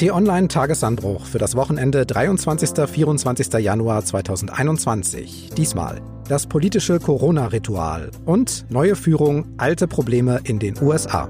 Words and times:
T-Online 0.00 0.48
Tagesanbruch 0.48 1.26
für 1.26 1.36
das 1.36 1.56
Wochenende 1.56 2.06
23. 2.06 2.88
24. 2.88 3.52
Januar 3.62 4.02
2021. 4.02 5.50
Diesmal 5.54 6.00
das 6.26 6.46
politische 6.46 6.98
Corona-Ritual 6.98 8.10
und 8.24 8.64
neue 8.70 8.96
Führung, 8.96 9.52
alte 9.58 9.86
Probleme 9.86 10.40
in 10.44 10.58
den 10.58 10.82
USA. 10.82 11.28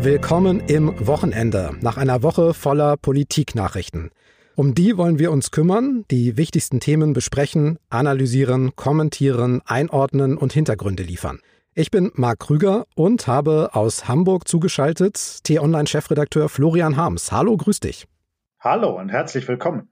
Willkommen 0.00 0.60
im 0.60 0.94
Wochenende 1.04 1.72
nach 1.80 1.96
einer 1.96 2.22
Woche 2.22 2.54
voller 2.54 2.96
Politiknachrichten. 2.96 4.12
Um 4.54 4.76
die 4.76 4.96
wollen 4.96 5.18
wir 5.18 5.32
uns 5.32 5.50
kümmern, 5.50 6.04
die 6.12 6.36
wichtigsten 6.36 6.78
Themen 6.78 7.14
besprechen, 7.14 7.80
analysieren, 7.90 8.76
kommentieren, 8.76 9.60
einordnen 9.66 10.38
und 10.38 10.52
Hintergründe 10.52 11.02
liefern. 11.02 11.40
Ich 11.78 11.90
bin 11.90 12.10
Marc 12.14 12.38
Krüger 12.38 12.86
und 12.94 13.26
habe 13.26 13.74
aus 13.74 14.08
Hamburg 14.08 14.48
zugeschaltet 14.48 15.44
T-Online-Chefredakteur 15.44 16.48
Florian 16.48 16.96
Harms. 16.96 17.32
Hallo, 17.32 17.54
grüß 17.54 17.80
dich. 17.80 18.06
Hallo 18.60 18.98
und 18.98 19.10
herzlich 19.10 19.46
willkommen. 19.46 19.90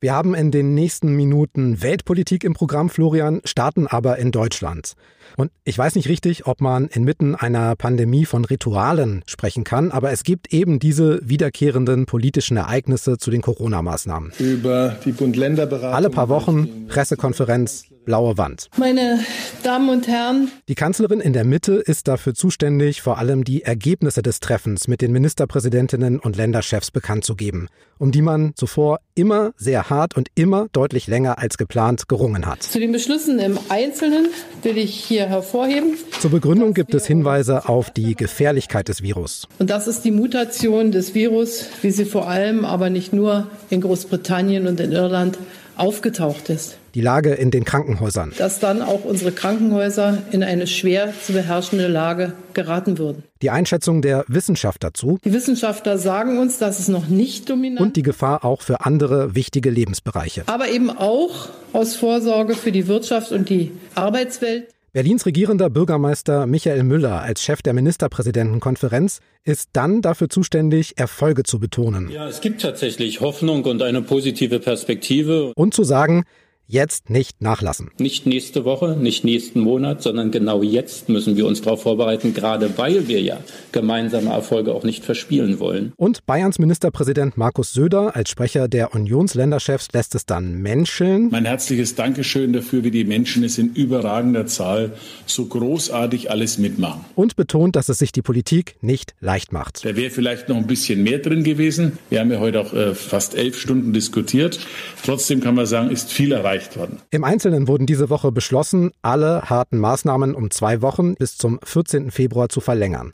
Wir 0.00 0.12
haben 0.12 0.34
in 0.34 0.50
den 0.50 0.74
nächsten 0.74 1.14
Minuten 1.14 1.82
Weltpolitik 1.82 2.42
im 2.42 2.54
Programm, 2.54 2.90
Florian, 2.90 3.40
starten 3.44 3.86
aber 3.86 4.18
in 4.18 4.32
Deutschland. 4.32 4.94
Und 5.36 5.52
ich 5.62 5.78
weiß 5.78 5.94
nicht 5.94 6.08
richtig, 6.08 6.48
ob 6.48 6.60
man 6.60 6.88
inmitten 6.88 7.36
einer 7.36 7.76
Pandemie 7.76 8.24
von 8.24 8.44
Ritualen 8.44 9.22
sprechen 9.26 9.62
kann, 9.62 9.92
aber 9.92 10.10
es 10.10 10.24
gibt 10.24 10.52
eben 10.52 10.80
diese 10.80 11.20
wiederkehrenden 11.22 12.06
politischen 12.06 12.56
Ereignisse 12.56 13.18
zu 13.18 13.30
den 13.30 13.42
Corona-Maßnahmen. 13.42 14.32
Über 14.40 14.96
die 15.04 15.12
Bund-Länder-Beratung. 15.12 15.94
Alle 15.94 16.10
paar 16.10 16.28
Wochen 16.28 16.88
Pressekonferenz, 16.88 17.84
blaue 18.08 18.38
Wand. 18.38 18.70
Meine 18.78 19.20
Damen 19.62 19.90
und 19.90 20.08
Herren. 20.08 20.50
Die 20.66 20.74
Kanzlerin 20.74 21.20
in 21.20 21.34
der 21.34 21.44
Mitte 21.44 21.74
ist 21.74 22.08
dafür 22.08 22.32
zuständig, 22.32 23.02
vor 23.02 23.18
allem 23.18 23.44
die 23.44 23.64
Ergebnisse 23.64 24.22
des 24.22 24.40
Treffens 24.40 24.88
mit 24.88 25.02
den 25.02 25.12
Ministerpräsidentinnen 25.12 26.18
und 26.18 26.34
Länderchefs 26.34 26.90
bekannt 26.90 27.26
zu 27.26 27.34
geben, 27.34 27.68
um 27.98 28.10
die 28.10 28.22
man 28.22 28.52
zuvor 28.54 29.00
immer 29.14 29.52
sehr 29.58 29.90
hart 29.90 30.16
und 30.16 30.28
immer 30.36 30.68
deutlich 30.72 31.06
länger 31.06 31.38
als 31.38 31.58
geplant 31.58 32.08
gerungen 32.08 32.46
hat. 32.46 32.62
Zu 32.62 32.80
den 32.80 32.92
Beschlüssen 32.92 33.38
im 33.40 33.58
Einzelnen 33.68 34.28
will 34.62 34.78
ich 34.78 34.94
hier 34.94 35.26
hervorheben. 35.26 35.98
Zur 36.18 36.30
Begründung 36.30 36.72
gibt 36.72 36.94
es 36.94 37.06
Hinweise 37.06 37.68
auf 37.68 37.90
die 37.90 38.14
Gefährlichkeit 38.14 38.88
des 38.88 39.02
Virus. 39.02 39.48
Und 39.58 39.68
das 39.68 39.86
ist 39.86 40.06
die 40.06 40.12
Mutation 40.12 40.92
des 40.92 41.14
Virus, 41.14 41.66
wie 41.82 41.90
sie 41.90 42.06
vor 42.06 42.26
allem, 42.26 42.64
aber 42.64 42.88
nicht 42.88 43.12
nur 43.12 43.48
in 43.68 43.82
Großbritannien 43.82 44.66
und 44.66 44.80
in 44.80 44.92
Irland 44.92 45.36
aufgetaucht 45.78 46.48
ist. 46.50 46.78
Die 46.94 47.00
Lage 47.00 47.34
in 47.34 47.50
den 47.50 47.64
Krankenhäusern. 47.64 48.32
Dass 48.38 48.60
dann 48.60 48.82
auch 48.82 49.04
unsere 49.04 49.32
Krankenhäuser 49.32 50.18
in 50.32 50.42
eine 50.42 50.66
schwer 50.66 51.12
zu 51.24 51.32
beherrschende 51.32 51.86
Lage 51.86 52.32
geraten 52.54 52.98
würden. 52.98 53.22
Die 53.42 53.50
Einschätzung 53.50 54.02
der 54.02 54.24
Wissenschaft 54.26 54.82
dazu. 54.82 55.18
Die 55.24 55.32
Wissenschaftler 55.32 55.98
sagen 55.98 56.38
uns, 56.38 56.58
dass 56.58 56.78
es 56.78 56.88
noch 56.88 57.08
nicht 57.08 57.48
dominant. 57.48 57.80
Und 57.80 57.96
die 57.96 58.02
Gefahr 58.02 58.44
auch 58.44 58.62
für 58.62 58.84
andere 58.84 59.34
wichtige 59.34 59.70
Lebensbereiche. 59.70 60.42
Aber 60.46 60.68
eben 60.68 60.90
auch 60.90 61.48
aus 61.72 61.94
Vorsorge 61.94 62.54
für 62.54 62.72
die 62.72 62.88
Wirtschaft 62.88 63.32
und 63.32 63.48
die 63.48 63.72
Arbeitswelt. 63.94 64.68
Berlins 64.98 65.26
regierender 65.26 65.70
Bürgermeister 65.70 66.48
Michael 66.48 66.82
Müller 66.82 67.22
als 67.22 67.40
Chef 67.40 67.62
der 67.62 67.72
Ministerpräsidentenkonferenz 67.72 69.20
ist 69.44 69.68
dann 69.74 70.02
dafür 70.02 70.28
zuständig, 70.28 70.98
Erfolge 70.98 71.44
zu 71.44 71.60
betonen. 71.60 72.10
Ja, 72.10 72.26
es 72.26 72.40
gibt 72.40 72.62
tatsächlich 72.62 73.20
Hoffnung 73.20 73.62
und 73.62 73.80
eine 73.80 74.02
positive 74.02 74.58
Perspektive. 74.58 75.52
Und 75.54 75.72
zu 75.72 75.84
sagen, 75.84 76.24
jetzt 76.68 77.08
nicht 77.08 77.40
nachlassen. 77.40 77.90
Nicht 77.98 78.26
nächste 78.26 78.64
Woche, 78.64 78.96
nicht 78.96 79.24
nächsten 79.24 79.60
Monat, 79.60 80.02
sondern 80.02 80.30
genau 80.30 80.62
jetzt 80.62 81.08
müssen 81.08 81.36
wir 81.36 81.46
uns 81.46 81.62
darauf 81.62 81.82
vorbereiten, 81.82 82.34
gerade 82.34 82.76
weil 82.76 83.08
wir 83.08 83.20
ja 83.22 83.38
gemeinsame 83.72 84.30
Erfolge 84.30 84.74
auch 84.74 84.84
nicht 84.84 85.04
verspielen 85.04 85.58
wollen. 85.58 85.92
Und 85.96 86.26
Bayerns 86.26 86.58
Ministerpräsident 86.58 87.38
Markus 87.38 87.72
Söder 87.72 88.14
als 88.14 88.30
Sprecher 88.30 88.68
der 88.68 88.94
Unionsländerchefs 88.94 89.88
lässt 89.94 90.14
es 90.14 90.26
dann 90.26 90.60
menscheln. 90.60 91.30
Mein 91.30 91.46
herzliches 91.46 91.94
Dankeschön 91.94 92.52
dafür, 92.52 92.84
wie 92.84 92.90
die 92.90 93.04
Menschen 93.04 93.42
es 93.44 93.56
in 93.56 93.72
überragender 93.72 94.46
Zahl 94.46 94.92
so 95.24 95.46
großartig 95.46 96.30
alles 96.30 96.58
mitmachen. 96.58 97.04
Und 97.14 97.36
betont, 97.36 97.76
dass 97.76 97.88
es 97.88 97.98
sich 97.98 98.12
die 98.12 98.22
Politik 98.22 98.76
nicht 98.82 99.14
leicht 99.20 99.52
macht. 99.52 99.84
Da 99.86 99.96
wäre 99.96 100.10
vielleicht 100.10 100.50
noch 100.50 100.56
ein 100.56 100.66
bisschen 100.66 101.02
mehr 101.02 101.18
drin 101.18 101.44
gewesen. 101.44 101.98
Wir 102.10 102.20
haben 102.20 102.30
ja 102.30 102.40
heute 102.40 102.60
auch 102.60 102.74
äh, 102.74 102.94
fast 102.94 103.34
elf 103.34 103.58
Stunden 103.58 103.94
diskutiert. 103.94 104.60
Trotzdem 105.02 105.40
kann 105.40 105.54
man 105.54 105.64
sagen, 105.64 105.90
ist 105.90 106.12
viel 106.12 106.32
erreicht 106.32 106.57
erreicht 106.58 106.76
worden. 106.76 107.00
Im 107.10 107.24
Einzelnen 107.24 107.68
wurden 107.68 107.86
diese 107.86 108.10
Woche 108.10 108.32
beschlossen, 108.32 108.92
alle 109.02 109.42
harten 109.48 109.78
Maßnahmen 109.78 110.34
um 110.34 110.50
zwei 110.50 110.82
Wochen 110.82 111.14
bis 111.14 111.36
zum 111.36 111.58
14. 111.62 112.10
Februar 112.10 112.48
zu 112.48 112.60
verlängern. 112.60 113.12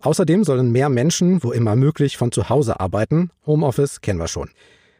Außerdem 0.00 0.44
sollen 0.44 0.72
mehr 0.72 0.88
Menschen, 0.88 1.42
wo 1.42 1.52
immer 1.52 1.76
möglich, 1.76 2.16
von 2.16 2.32
zu 2.32 2.48
Hause 2.48 2.80
arbeiten. 2.80 3.30
Homeoffice 3.46 4.00
kennen 4.00 4.20
wir 4.20 4.28
schon. 4.28 4.50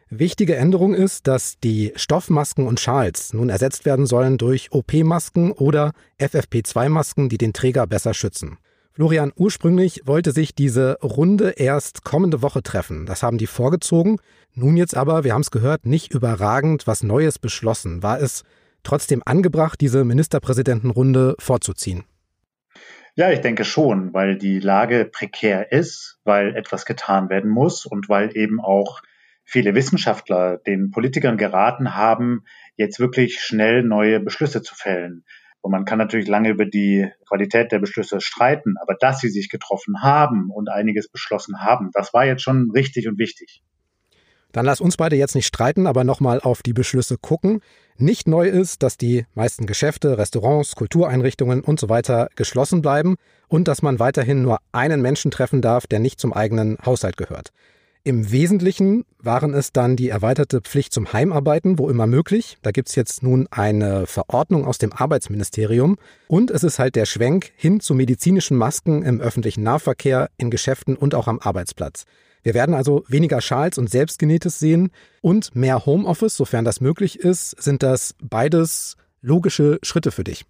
Wichtige 0.09 0.55
Änderung 0.55 0.93
ist, 0.93 1.27
dass 1.27 1.59
die 1.59 1.91
Stoffmasken 1.95 2.65
und 2.65 2.79
Schals 2.79 3.33
nun 3.33 3.49
ersetzt 3.49 3.85
werden 3.85 4.05
sollen 4.05 4.37
durch 4.37 4.71
OP-Masken 4.71 5.51
oder 5.51 5.91
FFP2-Masken, 6.19 7.29
die 7.29 7.37
den 7.37 7.53
Träger 7.53 7.85
besser 7.87 8.13
schützen. 8.13 8.57
Florian, 8.97 9.31
ursprünglich 9.35 10.01
wollte 10.05 10.31
sich 10.31 10.55
diese 10.55 10.97
Runde 11.03 11.51
erst 11.51 12.03
kommende 12.03 12.41
Woche 12.41 12.63
treffen. 12.63 13.05
Das 13.05 13.21
haben 13.21 13.37
die 13.37 13.45
vorgezogen. 13.45 14.17
Nun 14.55 14.75
jetzt 14.75 14.97
aber, 14.97 15.23
wir 15.23 15.35
haben 15.35 15.41
es 15.41 15.51
gehört, 15.51 15.85
nicht 15.85 16.15
überragend 16.15 16.87
was 16.87 17.03
Neues 17.03 17.37
beschlossen. 17.37 18.01
War 18.01 18.19
es 18.19 18.43
trotzdem 18.81 19.21
angebracht, 19.23 19.79
diese 19.81 20.03
Ministerpräsidentenrunde 20.03 21.35
vorzuziehen? 21.37 22.05
Ja, 23.13 23.29
ich 23.29 23.41
denke 23.41 23.65
schon, 23.65 24.15
weil 24.15 24.35
die 24.35 24.57
Lage 24.57 25.05
prekär 25.05 25.71
ist, 25.71 26.17
weil 26.23 26.55
etwas 26.55 26.83
getan 26.83 27.29
werden 27.29 27.51
muss 27.51 27.85
und 27.85 28.09
weil 28.09 28.35
eben 28.35 28.59
auch 28.59 29.03
viele 29.43 29.75
Wissenschaftler 29.75 30.57
den 30.57 30.89
Politikern 30.89 31.37
geraten 31.37 31.93
haben, 31.93 32.45
jetzt 32.77 32.99
wirklich 32.99 33.41
schnell 33.41 33.83
neue 33.83 34.19
Beschlüsse 34.19 34.63
zu 34.63 34.73
fällen. 34.73 35.23
Und 35.67 35.71
man 35.71 35.83
kann 35.83 35.97
natürlich 35.97 36.29
lange 36.29 36.51
über 36.51 36.63
die 36.63 37.11
Qualität 37.27 37.73
der 37.73 37.79
Beschlüsse 37.79 38.21
streiten, 38.21 38.75
aber 38.81 38.95
dass 38.97 39.19
sie 39.19 39.27
sich 39.27 39.49
getroffen 39.49 40.01
haben 40.01 40.49
und 40.49 40.69
einiges 40.69 41.09
beschlossen 41.09 41.59
haben, 41.59 41.89
das 41.91 42.13
war 42.13 42.25
jetzt 42.25 42.41
schon 42.41 42.71
richtig 42.73 43.05
und 43.09 43.19
wichtig. 43.19 43.61
Dann 44.53 44.65
lass 44.65 44.79
uns 44.79 44.95
beide 44.95 45.17
jetzt 45.17 45.35
nicht 45.35 45.45
streiten, 45.45 45.85
aber 45.85 46.05
nochmal 46.05 46.39
auf 46.39 46.63
die 46.63 46.71
Beschlüsse 46.71 47.17
gucken. 47.17 47.59
Nicht 47.97 48.29
neu 48.29 48.47
ist, 48.47 48.81
dass 48.81 48.95
die 48.95 49.25
meisten 49.35 49.65
Geschäfte, 49.65 50.17
Restaurants, 50.17 50.73
Kultureinrichtungen 50.77 51.59
und 51.59 51.81
so 51.81 51.89
weiter 51.89 52.29
geschlossen 52.37 52.81
bleiben 52.81 53.17
und 53.49 53.67
dass 53.67 53.81
man 53.81 53.99
weiterhin 53.99 54.43
nur 54.43 54.59
einen 54.71 55.01
Menschen 55.01 55.31
treffen 55.31 55.61
darf, 55.61 55.85
der 55.85 55.99
nicht 55.99 56.21
zum 56.21 56.31
eigenen 56.31 56.77
Haushalt 56.85 57.17
gehört. 57.17 57.51
Im 58.07 58.31
Wesentlichen 58.31 59.03
waren 59.19 59.53
es 59.53 59.73
dann 59.73 59.97
die 59.97 60.07
erweiterte 60.07 60.61
Pflicht 60.61 60.93
zum 60.93 61.11
Heimarbeiten, 61.11 61.77
wo 61.77 61.89
immer 61.89 62.07
möglich. 62.07 62.57
Da 62.61 62.71
gibt's 62.71 62.95
jetzt 62.95 63.21
nun 63.21 63.49
eine 63.51 64.07
Verordnung 64.07 64.65
aus 64.65 64.77
dem 64.77 64.93
Arbeitsministerium. 64.93 65.97
Und 66.29 66.49
es 66.49 66.63
ist 66.63 66.79
halt 66.79 66.95
der 66.95 67.05
Schwenk 67.05 67.51
hin 67.57 67.81
zu 67.81 67.93
medizinischen 67.93 68.55
Masken 68.55 69.03
im 69.03 69.19
öffentlichen 69.19 69.61
Nahverkehr, 69.63 70.29
in 70.37 70.49
Geschäften 70.49 70.95
und 70.95 71.15
auch 71.15 71.27
am 71.27 71.39
Arbeitsplatz. 71.39 72.05
Wir 72.43 72.53
werden 72.53 72.75
also 72.75 73.03
weniger 73.09 73.41
Schals 73.41 73.77
und 73.77 73.89
Selbstgenähtes 73.89 74.57
sehen 74.57 74.91
und 75.19 75.53
mehr 75.53 75.85
Homeoffice, 75.85 76.37
sofern 76.37 76.63
das 76.63 76.79
möglich 76.79 77.19
ist. 77.19 77.61
Sind 77.61 77.83
das 77.83 78.15
beides 78.23 78.95
logische 79.21 79.79
Schritte 79.83 80.11
für 80.11 80.23
dich? 80.23 80.45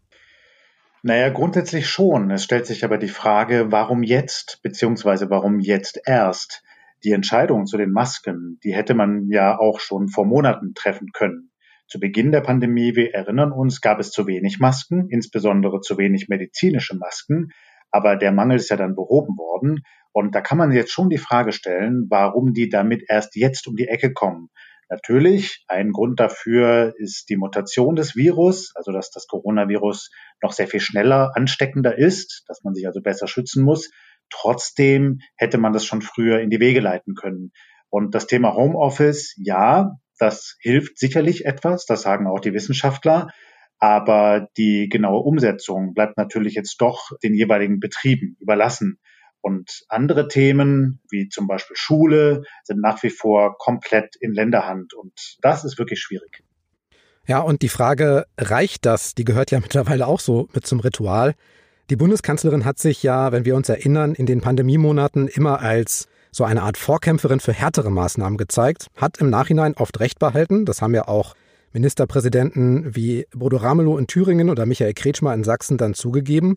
Naja, 1.01 1.29
grundsätzlich 1.29 1.89
schon. 1.89 2.29
Es 2.29 2.43
stellt 2.43 2.67
sich 2.67 2.85
aber 2.85 2.99
die 2.99 3.07
Frage, 3.07 3.71
warum 3.71 4.03
jetzt, 4.03 4.59
beziehungsweise 4.61 5.31
warum 5.31 5.59
jetzt 5.59 5.99
erst? 6.05 6.61
Die 7.03 7.11
Entscheidung 7.11 7.65
zu 7.67 7.77
den 7.77 7.91
Masken, 7.91 8.59
die 8.63 8.73
hätte 8.73 8.95
man 8.95 9.27
ja 9.29 9.57
auch 9.59 9.79
schon 9.79 10.07
vor 10.07 10.25
Monaten 10.25 10.73
treffen 10.73 11.11
können. 11.13 11.51
Zu 11.87 11.99
Beginn 11.99 12.31
der 12.31 12.41
Pandemie, 12.41 12.95
wir 12.95 13.13
erinnern 13.13 13.51
uns, 13.51 13.81
gab 13.81 13.99
es 13.99 14.11
zu 14.11 14.27
wenig 14.27 14.59
Masken, 14.59 15.07
insbesondere 15.09 15.79
zu 15.79 15.97
wenig 15.97 16.27
medizinische 16.27 16.97
Masken. 16.97 17.49
Aber 17.91 18.15
der 18.15 18.31
Mangel 18.31 18.57
ist 18.57 18.69
ja 18.69 18.75
dann 18.77 18.95
behoben 18.95 19.37
worden. 19.37 19.83
Und 20.11 20.35
da 20.35 20.41
kann 20.41 20.57
man 20.57 20.71
jetzt 20.71 20.91
schon 20.91 21.09
die 21.09 21.19
Frage 21.19 21.51
stellen, 21.51 22.07
warum 22.09 22.53
die 22.53 22.67
damit 22.67 23.03
erst 23.07 23.35
jetzt 23.35 23.67
um 23.67 23.75
die 23.75 23.87
Ecke 23.87 24.11
kommen. 24.11 24.49
Natürlich, 24.89 25.65
ein 25.67 25.91
Grund 25.91 26.19
dafür 26.19 26.93
ist 26.97 27.29
die 27.29 27.35
Mutation 27.35 27.95
des 27.95 28.15
Virus, 28.15 28.71
also 28.75 28.91
dass 28.91 29.11
das 29.11 29.27
Coronavirus 29.27 30.11
noch 30.41 30.53
sehr 30.53 30.67
viel 30.67 30.79
schneller 30.79 31.31
ansteckender 31.35 31.97
ist, 31.97 32.43
dass 32.47 32.63
man 32.63 32.73
sich 32.73 32.87
also 32.87 33.01
besser 33.01 33.27
schützen 33.27 33.63
muss. 33.63 33.91
Trotzdem 34.29 35.19
hätte 35.35 35.57
man 35.57 35.73
das 35.73 35.85
schon 35.85 36.01
früher 36.01 36.39
in 36.39 36.49
die 36.49 36.59
Wege 36.59 36.79
leiten 36.79 37.15
können. 37.15 37.51
Und 37.89 38.15
das 38.15 38.27
Thema 38.27 38.53
Homeoffice, 38.53 39.33
ja, 39.37 39.97
das 40.19 40.57
hilft 40.59 40.97
sicherlich 40.97 41.45
etwas, 41.45 41.85
das 41.85 42.01
sagen 42.01 42.27
auch 42.27 42.39
die 42.39 42.53
Wissenschaftler. 42.53 43.29
Aber 43.79 44.47
die 44.57 44.89
genaue 44.89 45.21
Umsetzung 45.21 45.93
bleibt 45.93 46.17
natürlich 46.17 46.55
jetzt 46.55 46.77
doch 46.81 47.11
den 47.23 47.35
jeweiligen 47.35 47.79
Betrieben 47.79 48.35
überlassen. 48.39 48.99
Und 49.41 49.85
andere 49.87 50.27
Themen, 50.27 50.99
wie 51.11 51.29
zum 51.29 51.47
Beispiel 51.47 51.75
Schule, 51.77 52.43
sind 52.63 52.81
nach 52.81 53.01
wie 53.03 53.11
vor 53.11 53.57
komplett 53.57 54.15
in 54.19 54.33
Länderhand. 54.33 54.93
Und 54.93 55.37
das 55.41 55.63
ist 55.63 55.77
wirklich 55.77 55.99
schwierig. 55.99 56.43
Ja, 57.27 57.41
und 57.41 57.61
die 57.61 57.69
Frage, 57.69 58.25
reicht 58.37 58.85
das? 58.85 59.13
Die 59.13 59.25
gehört 59.25 59.51
ja 59.51 59.59
mittlerweile 59.61 60.07
auch 60.07 60.19
so 60.19 60.49
mit 60.53 60.65
zum 60.65 60.79
Ritual. 60.79 61.35
Die 61.89 61.95
Bundeskanzlerin 61.95 62.65
hat 62.65 62.79
sich 62.79 63.01
ja, 63.01 63.31
wenn 63.31 63.45
wir 63.45 63.55
uns 63.55 63.69
erinnern, 63.69 64.13
in 64.13 64.25
den 64.25 64.41
Pandemiemonaten 64.41 65.29
immer 65.29 65.61
als 65.61 66.07
so 66.33 66.43
eine 66.43 66.63
Art 66.63 66.75
Vorkämpferin 66.75 67.39
für 67.39 67.53
härtere 67.53 67.89
Maßnahmen 67.89 68.37
gezeigt, 68.37 68.87
hat 68.97 69.19
im 69.19 69.29
Nachhinein 69.29 69.73
oft 69.75 69.97
Recht 70.01 70.19
behalten. 70.19 70.65
Das 70.65 70.81
haben 70.81 70.93
ja 70.93 71.07
auch 71.07 71.33
Ministerpräsidenten 71.71 72.93
wie 72.93 73.25
Bodo 73.33 73.55
Ramelow 73.55 73.97
in 73.97 74.07
Thüringen 74.07 74.49
oder 74.49 74.65
Michael 74.65 74.93
Kretschmer 74.93 75.33
in 75.33 75.45
Sachsen 75.45 75.77
dann 75.77 75.93
zugegeben. 75.93 76.55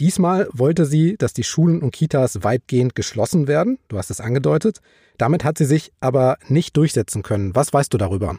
Diesmal 0.00 0.48
wollte 0.52 0.86
sie, 0.86 1.16
dass 1.16 1.32
die 1.32 1.44
Schulen 1.44 1.80
und 1.80 1.92
Kitas 1.92 2.42
weitgehend 2.42 2.96
geschlossen 2.96 3.46
werden. 3.46 3.78
Du 3.86 3.96
hast 3.96 4.10
es 4.10 4.20
angedeutet. 4.20 4.80
Damit 5.18 5.44
hat 5.44 5.58
sie 5.58 5.66
sich 5.66 5.92
aber 6.00 6.36
nicht 6.48 6.76
durchsetzen 6.76 7.22
können. 7.22 7.54
Was 7.54 7.72
weißt 7.72 7.94
du 7.94 7.98
darüber? 7.98 8.38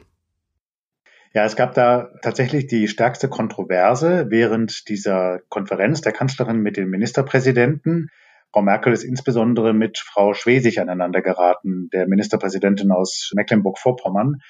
Ja, 1.32 1.46
es 1.46 1.56
gab 1.56 1.76
da 1.76 2.10
tatsächlich 2.24 2.66
die 2.66 2.88
stärkste 2.88 3.30
Kontroverse 3.30 4.28
während 4.30 4.90
dieser 4.90 5.40
Konferenz 5.50 6.02
der 6.02 6.12
Kanzlerin 6.12 6.58
mit 6.60 6.76
den 6.76 6.90
Ministerpräsidenten. 6.90 8.10
Frau 8.52 8.64
Merkel 8.64 8.94
ist 8.94 9.04
insbesondere 9.04 9.74
mit 9.74 10.00
Frau 10.00 10.34
Schwesig 10.34 10.82
aneinander 10.82 11.22
geraten, 11.22 11.90
der 11.94 12.08
Ministerpräsidentin 12.08 12.92
aus 12.92 13.32
Mecklenburg-Vorpommern. 13.36 14.42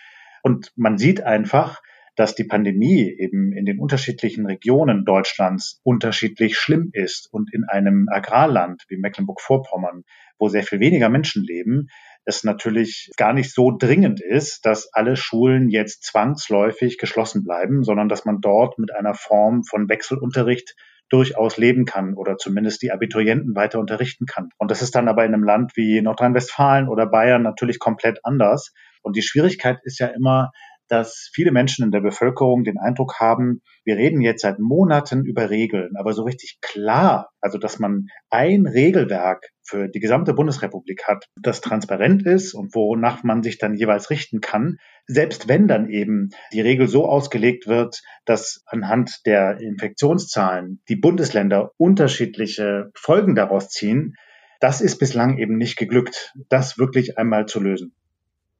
Und 0.41 0.71
man 0.77 0.97
sieht 0.97 1.21
einfach, 1.21 1.81
dass 2.15 2.33
die 2.33 2.45
Pandemie 2.45 3.13
eben 3.17 3.51
in 3.51 3.65
den 3.65 3.79
unterschiedlichen 3.79 4.45
Regionen 4.45 5.03
Deutschlands 5.03 5.81
unterschiedlich 5.83 6.57
schlimm 6.57 6.91
ist 6.93 7.27
und 7.31 7.53
in 7.53 7.65
einem 7.65 8.07
Agrarland 8.09 8.85
wie 8.87 8.97
Mecklenburg-Vorpommern, 8.97 10.03
wo 10.37 10.47
sehr 10.47 10.63
viel 10.63 10.79
weniger 10.79 11.09
Menschen 11.09 11.43
leben, 11.43 11.89
es 12.25 12.43
natürlich 12.43 13.11
gar 13.17 13.33
nicht 13.33 13.53
so 13.53 13.71
dringend 13.71 14.21
ist, 14.21 14.65
dass 14.65 14.93
alle 14.93 15.15
Schulen 15.15 15.69
jetzt 15.69 16.03
zwangsläufig 16.03 16.97
geschlossen 16.97 17.43
bleiben, 17.43 17.83
sondern 17.83 18.09
dass 18.09 18.25
man 18.25 18.41
dort 18.41 18.77
mit 18.77 18.93
einer 18.93 19.13
Form 19.13 19.63
von 19.63 19.89
Wechselunterricht 19.89 20.75
durchaus 21.09 21.57
leben 21.57 21.85
kann 21.85 22.13
oder 22.13 22.37
zumindest 22.37 22.81
die 22.81 22.91
Abiturienten 22.91 23.55
weiter 23.55 23.79
unterrichten 23.79 24.25
kann. 24.25 24.49
Und 24.57 24.69
das 24.69 24.81
ist 24.81 24.95
dann 24.95 25.07
aber 25.07 25.25
in 25.25 25.33
einem 25.33 25.43
Land 25.43 25.75
wie 25.75 26.01
Nordrhein-Westfalen 26.01 26.87
oder 26.87 27.07
Bayern 27.07 27.41
natürlich 27.41 27.79
komplett 27.79 28.19
anders. 28.23 28.73
Und 29.01 29.15
die 29.15 29.23
Schwierigkeit 29.23 29.79
ist 29.83 29.99
ja 29.99 30.07
immer, 30.07 30.51
dass 30.89 31.29
viele 31.33 31.51
Menschen 31.51 31.85
in 31.85 31.91
der 31.91 32.01
Bevölkerung 32.01 32.63
den 32.63 32.77
Eindruck 32.77 33.19
haben, 33.19 33.61
wir 33.85 33.95
reden 33.95 34.21
jetzt 34.21 34.41
seit 34.41 34.59
Monaten 34.59 35.23
über 35.23 35.49
Regeln, 35.49 35.91
aber 35.97 36.13
so 36.13 36.23
richtig 36.23 36.59
klar, 36.61 37.29
also 37.39 37.57
dass 37.57 37.79
man 37.79 38.07
ein 38.29 38.65
Regelwerk 38.65 39.49
für 39.63 39.87
die 39.87 39.99
gesamte 39.99 40.33
Bundesrepublik 40.33 41.03
hat, 41.07 41.25
das 41.41 41.61
transparent 41.61 42.25
ist 42.25 42.53
und 42.53 42.73
wonach 42.73 43.23
man 43.23 43.43
sich 43.43 43.59
dann 43.59 43.75
jeweils 43.75 44.09
richten 44.09 44.41
kann, 44.41 44.77
selbst 45.05 45.47
wenn 45.47 45.67
dann 45.67 45.89
eben 45.89 46.29
die 46.53 46.61
Regel 46.61 46.87
so 46.87 47.05
ausgelegt 47.07 47.67
wird, 47.67 48.01
dass 48.25 48.63
anhand 48.65 49.25
der 49.25 49.59
Infektionszahlen 49.59 50.81
die 50.89 50.95
Bundesländer 50.95 51.71
unterschiedliche 51.77 52.91
Folgen 52.95 53.35
daraus 53.35 53.69
ziehen, 53.69 54.15
das 54.59 54.81
ist 54.81 54.97
bislang 54.97 55.37
eben 55.37 55.57
nicht 55.57 55.77
geglückt, 55.77 56.33
das 56.49 56.77
wirklich 56.77 57.17
einmal 57.17 57.45
zu 57.45 57.61
lösen. 57.61 57.95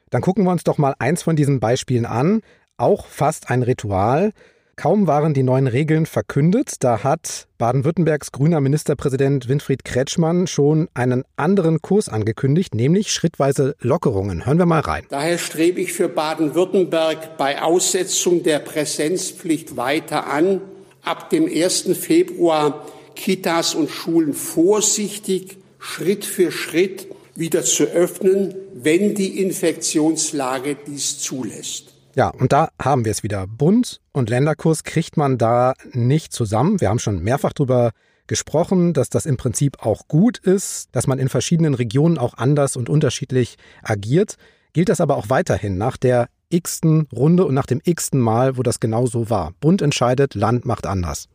Dann 0.10 0.22
gucken 0.22 0.44
wir 0.44 0.52
uns 0.52 0.64
doch 0.64 0.78
mal 0.78 0.96
eins 1.00 1.24
von 1.24 1.36
diesen 1.36 1.60
Beispielen 1.60 2.06
an. 2.06 2.42
Auch 2.78 3.06
fast 3.06 3.50
ein 3.50 3.64
Ritual. 3.64 4.32
Kaum 4.80 5.08
waren 5.08 5.34
die 5.34 5.44
neuen 5.44 5.68
Regeln 5.68 6.06
verkündet, 6.06 6.76
da 6.80 7.04
hat 7.04 7.50
Baden-Württembergs 7.58 8.32
grüner 8.32 8.62
Ministerpräsident 8.62 9.50
Winfried 9.50 9.84
Kretschmann 9.84 10.48
schon 10.48 10.88
einen 10.94 11.26
anderen 11.36 11.82
Kurs 11.82 12.08
angekündigt, 12.08 12.74
nämlich 12.74 13.12
schrittweise 13.12 13.76
Lockerungen. 13.82 14.46
Hören 14.46 14.58
wir 14.58 14.66
mal 14.66 14.80
rein. 14.80 15.06
Daher 15.10 15.38
strebe 15.38 15.82
ich 15.82 15.92
für 15.92 16.08
Baden-Württemberg 16.08 17.36
bei 17.38 17.62
Aussetzung 17.62 18.44
der 18.44 18.60
Präsenzpflicht 18.60 19.76
weiter 19.76 20.28
an, 20.28 20.62
ab 21.04 21.30
dem 21.30 21.44
1. 21.44 21.98
Februar 22.00 22.86
Kitas 23.16 23.76
und 23.76 23.90
Schulen 23.90 24.34
vorsichtig, 24.34 25.58
Schritt 25.78 26.24
für 26.24 26.54
Schritt 26.54 27.08
wieder 27.36 27.64
zu 27.64 27.84
öffnen, 27.84 28.56
wenn 28.82 29.14
die 29.14 29.42
Infektionslage 29.42 30.78
dies 30.88 31.20
zulässt. 31.20 31.94
Ja, 32.16 32.30
und 32.30 32.54
da 32.54 32.70
haben 32.82 33.06
wir 33.06 33.12
es 33.12 33.24
wieder. 33.24 33.46
Bund 33.46 34.02
und 34.14 34.30
Länderkurs 34.30 34.84
kriegt 34.84 35.18
man 35.18 35.38
da 35.38 35.74
nicht 35.92 36.34
zusammen. 36.34 36.82
Wir 36.82 36.90
haben 36.90 37.00
schon 37.00 37.22
mehrfach 37.22 37.54
darüber 37.54 37.92
gesprochen, 38.28 38.94
dass 38.94 39.10
das 39.10 39.26
im 39.26 39.38
Prinzip 39.38 39.86
auch 39.86 40.08
gut 40.08 40.38
ist, 40.38 40.90
dass 40.94 41.08
man 41.08 41.20
in 41.20 41.30
verschiedenen 41.30 41.74
Regionen 41.74 42.18
auch 42.18 42.36
anders 42.36 42.78
und 42.78 42.90
unterschiedlich 42.90 43.58
agiert. 43.84 44.36
Gilt 44.74 44.90
das 44.90 45.02
aber 45.02 45.18
auch 45.18 45.30
weiterhin 45.30 45.78
nach 45.78 45.98
der 45.98 46.30
x-ten 46.50 47.08
Runde 47.12 47.46
und 47.46 47.54
nach 47.54 47.66
dem 47.66 47.82
x-ten 47.84 48.20
Mal, 48.20 48.58
wo 48.58 48.64
das 48.64 48.80
genau 48.80 49.08
so 49.08 49.30
war. 49.30 49.54
Bund 49.60 49.82
entscheidet, 49.82 50.36
Land 50.36 50.66
macht 50.66 50.88
anders. 50.88 51.28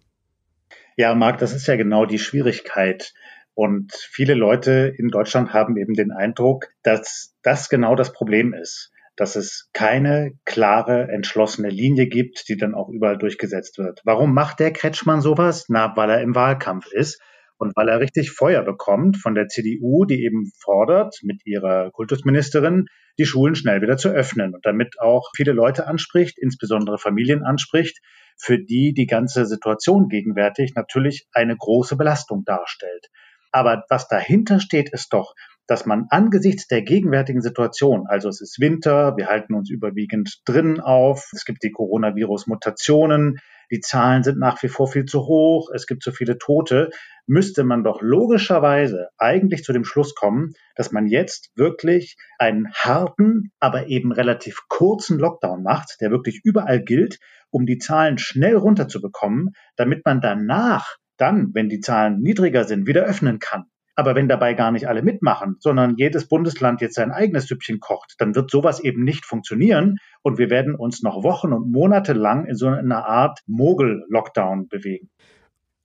Ja, 0.97 1.15
Marc, 1.15 1.39
das 1.39 1.53
ist 1.53 1.67
ja 1.67 1.77
genau 1.77 2.07
die 2.07 2.19
Schwierigkeit. 2.19 3.13
Und 3.55 3.93
viele 3.95 4.35
Leute 4.35 4.93
in 4.97 5.09
Deutschland 5.09 5.53
haben 5.53 5.77
eben 5.77 5.95
den 5.95 6.11
Eindruck, 6.11 6.69
dass 6.83 7.35
das 7.43 7.69
genau 7.69 7.95
das 7.95 8.13
Problem 8.13 8.53
ist, 8.53 8.91
dass 9.17 9.37
es 9.37 9.71
keine 9.73 10.33
klare, 10.45 11.09
entschlossene 11.09 11.69
Linie 11.69 12.09
gibt, 12.09 12.49
die 12.49 12.57
dann 12.57 12.75
auch 12.75 12.89
überall 12.89 13.17
durchgesetzt 13.17 13.79
wird. 13.79 14.01
Warum 14.05 14.35
macht 14.35 14.59
der 14.59 14.73
Kretschmann 14.73 15.21
sowas? 15.21 15.67
Na, 15.69 15.97
weil 15.97 16.11
er 16.11 16.21
im 16.21 16.35
Wahlkampf 16.35 16.91
ist 16.91 17.21
und 17.57 17.77
weil 17.77 17.89
er 17.89 18.01
richtig 18.01 18.33
Feuer 18.33 18.63
bekommt 18.63 19.19
von 19.19 19.37
der 19.37 19.47
CDU, 19.47 20.05
die 20.05 20.25
eben 20.25 20.51
fordert, 20.61 21.17
mit 21.23 21.47
ihrer 21.47 21.91
Kultusministerin, 21.93 22.87
die 23.19 23.27
Schulen 23.27 23.55
schnell 23.55 23.81
wieder 23.81 23.97
zu 23.97 24.09
öffnen 24.09 24.55
und 24.55 24.67
damit 24.67 24.99
auch 24.99 25.31
viele 25.37 25.53
Leute 25.53 25.87
anspricht, 25.87 26.37
insbesondere 26.39 26.99
Familien 26.99 27.45
anspricht, 27.45 28.01
für 28.37 28.59
die 28.59 28.93
die 28.93 29.07
ganze 29.07 29.47
Situation 29.47 30.09
gegenwärtig 30.09 30.75
natürlich 30.75 31.29
eine 31.33 31.57
große 31.57 31.97
Belastung 31.97 32.45
darstellt. 32.45 33.09
Aber 33.55 33.85
was 33.89 34.09
dahinter 34.09 34.59
steht, 34.59 34.91
ist 34.93 35.13
doch, 35.13 35.37
dass 35.69 35.87
man 35.87 36.07
angesichts 36.11 36.67
der 36.67 36.83
gegenwärtigen 36.83 37.41
Situation, 37.41 38.05
also 38.09 38.29
es 38.29 38.41
ist 38.41 38.59
Winter, 38.59 39.17
wir 39.17 39.29
halten 39.29 39.55
uns 39.55 39.71
überwiegend 39.71 40.41
drinnen 40.45 40.81
auf, 40.81 41.31
es 41.33 41.45
gibt 41.45 41.63
die 41.63 41.71
Coronavirus-Mutationen, 41.71 43.39
die 43.71 43.79
Zahlen 43.79 44.25
sind 44.25 44.41
nach 44.41 44.61
wie 44.65 44.69
vor 44.69 44.89
viel 44.89 45.05
zu 45.05 45.21
hoch, 45.21 45.71
es 45.73 45.87
gibt 45.87 46.03
zu 46.03 46.11
viele 46.11 46.37
Tote, 46.37 46.91
müsste 47.29 47.63
man 47.63 47.85
doch 47.85 48.03
logischerweise 48.03 49.11
eigentlich 49.19 49.63
zu 49.63 49.73
dem 49.73 49.85
Schluss 49.85 50.17
kommen, 50.17 50.55
dass 50.75 50.91
man 50.91 51.07
jetzt 51.07 51.53
wirklich 51.55 52.17
einen 52.41 52.73
harten, 52.73 53.53
aber 53.61 53.87
eben 53.87 54.11
relativ 54.11 54.63
kurzen 54.69 55.17
Lockdown 55.17 55.63
macht, 55.63 55.99
der 56.01 56.11
wirklich 56.11 56.41
überall 56.43 56.83
gilt, 56.83 57.21
um 57.51 57.67
die 57.67 57.79
Zahlen 57.79 58.19
schnell 58.19 58.57
runterzubekommen, 58.57 59.51
damit 59.77 60.05
man 60.05 60.21
danach 60.21 60.97
dann, 61.17 61.51
wenn 61.55 61.69
die 61.69 61.81
Zahlen 61.81 62.21
niedriger 62.21 62.65
sind, 62.65 62.87
wieder 62.87 63.03
öffnen 63.03 63.39
kann. 63.39 63.65
Aber 63.97 64.17
wenn 64.17 64.29
dabei 64.29 64.55
gar 64.55 64.73
nicht 64.73 64.89
alle 64.89 65.03
mitmachen, 65.03 65.57
sondern 65.61 65.95
jedes 65.97 66.27
Bundesland 66.27 66.81
jetzt 66.81 66.97
sein 66.97 67.13
eigenes 67.13 67.47
Süppchen 67.47 67.79
kocht, 67.79 68.15
dann 68.19 68.35
wird 68.35 68.51
sowas 68.51 68.81
eben 68.81 69.05
nicht 69.05 69.25
funktionieren 69.25 69.99
und 70.23 70.39
wir 70.39 70.51
werden 70.51 70.75
uns 70.75 71.03
noch 71.03 71.23
Wochen 71.23 71.53
und 71.53 71.71
Monate 71.71 72.13
lang 72.13 72.47
in 72.47 72.57
so 72.57 72.67
einer 72.67 73.07
Art 73.07 73.41
Mogel-Lockdown 73.47 74.69
bewegen. 74.69 75.11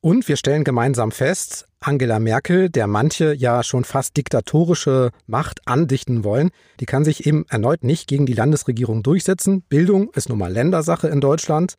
Und 0.01 0.27
wir 0.29 0.37
stellen 0.37 0.63
gemeinsam 0.63 1.11
fest, 1.11 1.67
Angela 1.81 2.19
Merkel, 2.19 2.69
der 2.69 2.87
manche 2.87 3.33
ja 3.33 3.63
schon 3.63 3.83
fast 3.83 4.15
diktatorische 4.15 5.11
Macht 5.27 5.67
andichten 5.67 6.23
wollen, 6.23 6.51
die 6.79 6.85
kann 6.85 7.03
sich 7.03 7.27
eben 7.27 7.45
erneut 7.49 7.83
nicht 7.83 8.07
gegen 8.07 8.25
die 8.25 8.33
Landesregierung 8.33 9.03
durchsetzen. 9.03 9.61
Bildung 9.67 10.09
ist 10.13 10.29
nun 10.29 10.37
mal 10.37 10.51
Ländersache 10.51 11.09
in 11.09 11.19
Deutschland. 11.19 11.75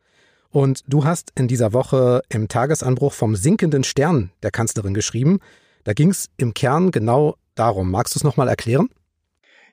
Und 0.51 0.83
du 0.87 1.05
hast 1.05 1.31
in 1.35 1.47
dieser 1.47 1.73
Woche 1.73 2.21
im 2.29 2.47
Tagesanbruch 2.47 3.13
vom 3.13 3.35
sinkenden 3.35 3.83
Stern 3.83 4.31
der 4.43 4.51
Kanzlerin 4.51 4.93
geschrieben. 4.93 5.39
Da 5.85 5.93
ging 5.93 6.09
es 6.09 6.29
im 6.37 6.53
Kern 6.53 6.91
genau 6.91 7.35
darum. 7.55 7.89
Magst 7.89 8.15
du 8.15 8.19
es 8.19 8.23
nochmal 8.23 8.49
erklären? 8.49 8.89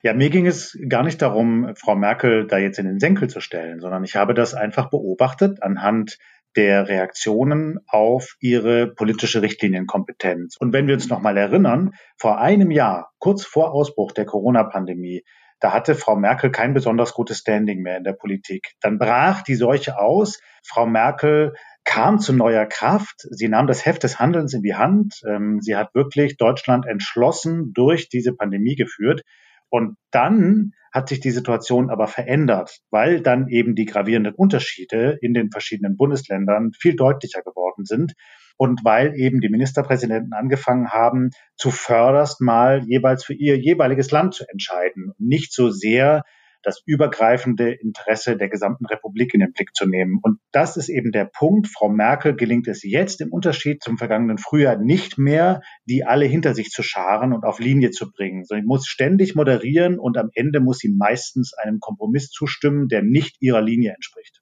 Ja, 0.02 0.14
mir 0.14 0.30
ging 0.30 0.46
es 0.46 0.78
gar 0.88 1.02
nicht 1.02 1.20
darum, 1.20 1.74
Frau 1.74 1.96
Merkel 1.96 2.46
da 2.46 2.58
jetzt 2.58 2.78
in 2.78 2.86
den 2.86 3.00
Senkel 3.00 3.28
zu 3.28 3.40
stellen, 3.40 3.80
sondern 3.80 4.04
ich 4.04 4.14
habe 4.14 4.32
das 4.32 4.54
einfach 4.54 4.90
beobachtet 4.90 5.60
anhand 5.60 6.18
der 6.56 6.88
Reaktionen 6.88 7.80
auf 7.88 8.36
ihre 8.40 8.86
politische 8.86 9.42
Richtlinienkompetenz. 9.42 10.56
Und 10.56 10.72
wenn 10.72 10.86
wir 10.86 10.94
uns 10.94 11.08
nochmal 11.08 11.36
erinnern, 11.36 11.94
vor 12.16 12.38
einem 12.38 12.70
Jahr, 12.70 13.10
kurz 13.18 13.44
vor 13.44 13.72
Ausbruch 13.72 14.12
der 14.12 14.24
Corona-Pandemie, 14.24 15.24
da 15.60 15.72
hatte 15.72 15.94
Frau 15.94 16.16
Merkel 16.16 16.50
kein 16.50 16.74
besonders 16.74 17.14
gutes 17.14 17.38
Standing 17.38 17.82
mehr 17.82 17.96
in 17.96 18.04
der 18.04 18.12
Politik. 18.12 18.74
Dann 18.80 18.98
brach 18.98 19.42
die 19.42 19.56
Seuche 19.56 19.98
aus. 19.98 20.40
Frau 20.64 20.86
Merkel 20.86 21.54
kam 21.84 22.18
zu 22.18 22.32
neuer 22.32 22.66
Kraft. 22.66 23.26
Sie 23.30 23.48
nahm 23.48 23.66
das 23.66 23.84
Heft 23.84 24.02
des 24.02 24.20
Handelns 24.20 24.54
in 24.54 24.62
die 24.62 24.74
Hand. 24.74 25.20
Ähm, 25.26 25.60
sie 25.60 25.76
hat 25.76 25.94
wirklich 25.94 26.36
Deutschland 26.36 26.86
entschlossen 26.86 27.72
durch 27.72 28.08
diese 28.08 28.34
Pandemie 28.34 28.76
geführt. 28.76 29.22
Und 29.68 29.96
dann 30.10 30.72
hat 30.92 31.08
sich 31.08 31.20
die 31.20 31.30
Situation 31.30 31.90
aber 31.90 32.06
verändert, 32.06 32.78
weil 32.90 33.20
dann 33.20 33.48
eben 33.48 33.74
die 33.74 33.84
gravierenden 33.84 34.34
Unterschiede 34.34 35.18
in 35.20 35.34
den 35.34 35.50
verschiedenen 35.50 35.96
Bundesländern 35.96 36.72
viel 36.72 36.96
deutlicher 36.96 37.42
geworden 37.42 37.84
sind 37.84 38.14
und 38.58 38.84
weil 38.84 39.14
eben 39.14 39.40
die 39.40 39.48
Ministerpräsidenten 39.48 40.34
angefangen 40.34 40.90
haben, 40.90 41.30
zu 41.56 41.70
förderst 41.70 42.42
mal 42.42 42.82
jeweils 42.84 43.24
für 43.24 43.34
ihr 43.34 43.56
jeweiliges 43.56 44.10
Land 44.10 44.34
zu 44.34 44.44
entscheiden. 44.46 45.12
Nicht 45.18 45.54
so 45.54 45.70
sehr 45.70 46.24
das 46.62 46.82
übergreifende 46.84 47.72
Interesse 47.72 48.36
der 48.36 48.48
gesamten 48.48 48.84
Republik 48.86 49.32
in 49.32 49.40
den 49.40 49.52
Blick 49.52 49.74
zu 49.74 49.86
nehmen. 49.86 50.18
Und 50.20 50.40
das 50.50 50.76
ist 50.76 50.88
eben 50.88 51.12
der 51.12 51.24
Punkt. 51.24 51.68
Frau 51.68 51.88
Merkel 51.88 52.34
gelingt 52.34 52.66
es 52.66 52.82
jetzt 52.82 53.20
im 53.20 53.32
Unterschied 53.32 53.82
zum 53.82 53.96
vergangenen 53.96 54.38
Frühjahr 54.38 54.76
nicht 54.76 55.18
mehr, 55.18 55.62
die 55.86 56.04
alle 56.04 56.26
hinter 56.26 56.54
sich 56.54 56.70
zu 56.70 56.82
scharen 56.82 57.32
und 57.32 57.44
auf 57.44 57.60
Linie 57.60 57.90
zu 57.90 58.10
bringen, 58.10 58.44
sondern 58.44 58.64
sie 58.64 58.68
muss 58.68 58.86
ständig 58.86 59.36
moderieren 59.36 59.98
und 60.00 60.18
am 60.18 60.30
Ende 60.34 60.60
muss 60.60 60.78
sie 60.78 60.92
meistens 60.92 61.54
einem 61.54 61.78
Kompromiss 61.78 62.30
zustimmen, 62.30 62.88
der 62.88 63.02
nicht 63.02 63.36
ihrer 63.40 63.62
Linie 63.62 63.92
entspricht. 63.94 64.37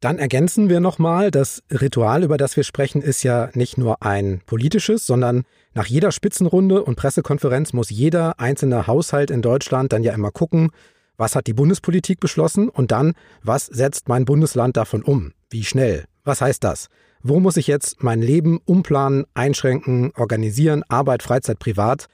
Dann 0.00 0.20
ergänzen 0.20 0.68
wir 0.68 0.78
nochmal, 0.78 1.32
das 1.32 1.64
Ritual, 1.72 2.22
über 2.22 2.36
das 2.36 2.56
wir 2.56 2.62
sprechen, 2.62 3.02
ist 3.02 3.24
ja 3.24 3.50
nicht 3.54 3.78
nur 3.78 4.00
ein 4.02 4.40
politisches, 4.46 5.04
sondern 5.04 5.42
nach 5.74 5.86
jeder 5.86 6.12
Spitzenrunde 6.12 6.84
und 6.84 6.94
Pressekonferenz 6.94 7.72
muss 7.72 7.90
jeder 7.90 8.38
einzelne 8.38 8.86
Haushalt 8.86 9.30
in 9.32 9.42
Deutschland 9.42 9.92
dann 9.92 10.04
ja 10.04 10.12
immer 10.12 10.30
gucken, 10.30 10.70
was 11.16 11.34
hat 11.34 11.48
die 11.48 11.52
Bundespolitik 11.52 12.20
beschlossen 12.20 12.68
und 12.68 12.92
dann, 12.92 13.14
was 13.42 13.66
setzt 13.66 14.08
mein 14.08 14.24
Bundesland 14.24 14.76
davon 14.76 15.02
um? 15.02 15.32
Wie 15.50 15.64
schnell? 15.64 16.04
Was 16.22 16.40
heißt 16.40 16.62
das? 16.62 16.86
Wo 17.24 17.40
muss 17.40 17.56
ich 17.56 17.66
jetzt 17.66 18.00
mein 18.00 18.22
Leben 18.22 18.60
umplanen, 18.64 19.24
einschränken, 19.34 20.12
organisieren, 20.14 20.84
Arbeit, 20.88 21.24
Freizeit, 21.24 21.58
privat? 21.58 22.06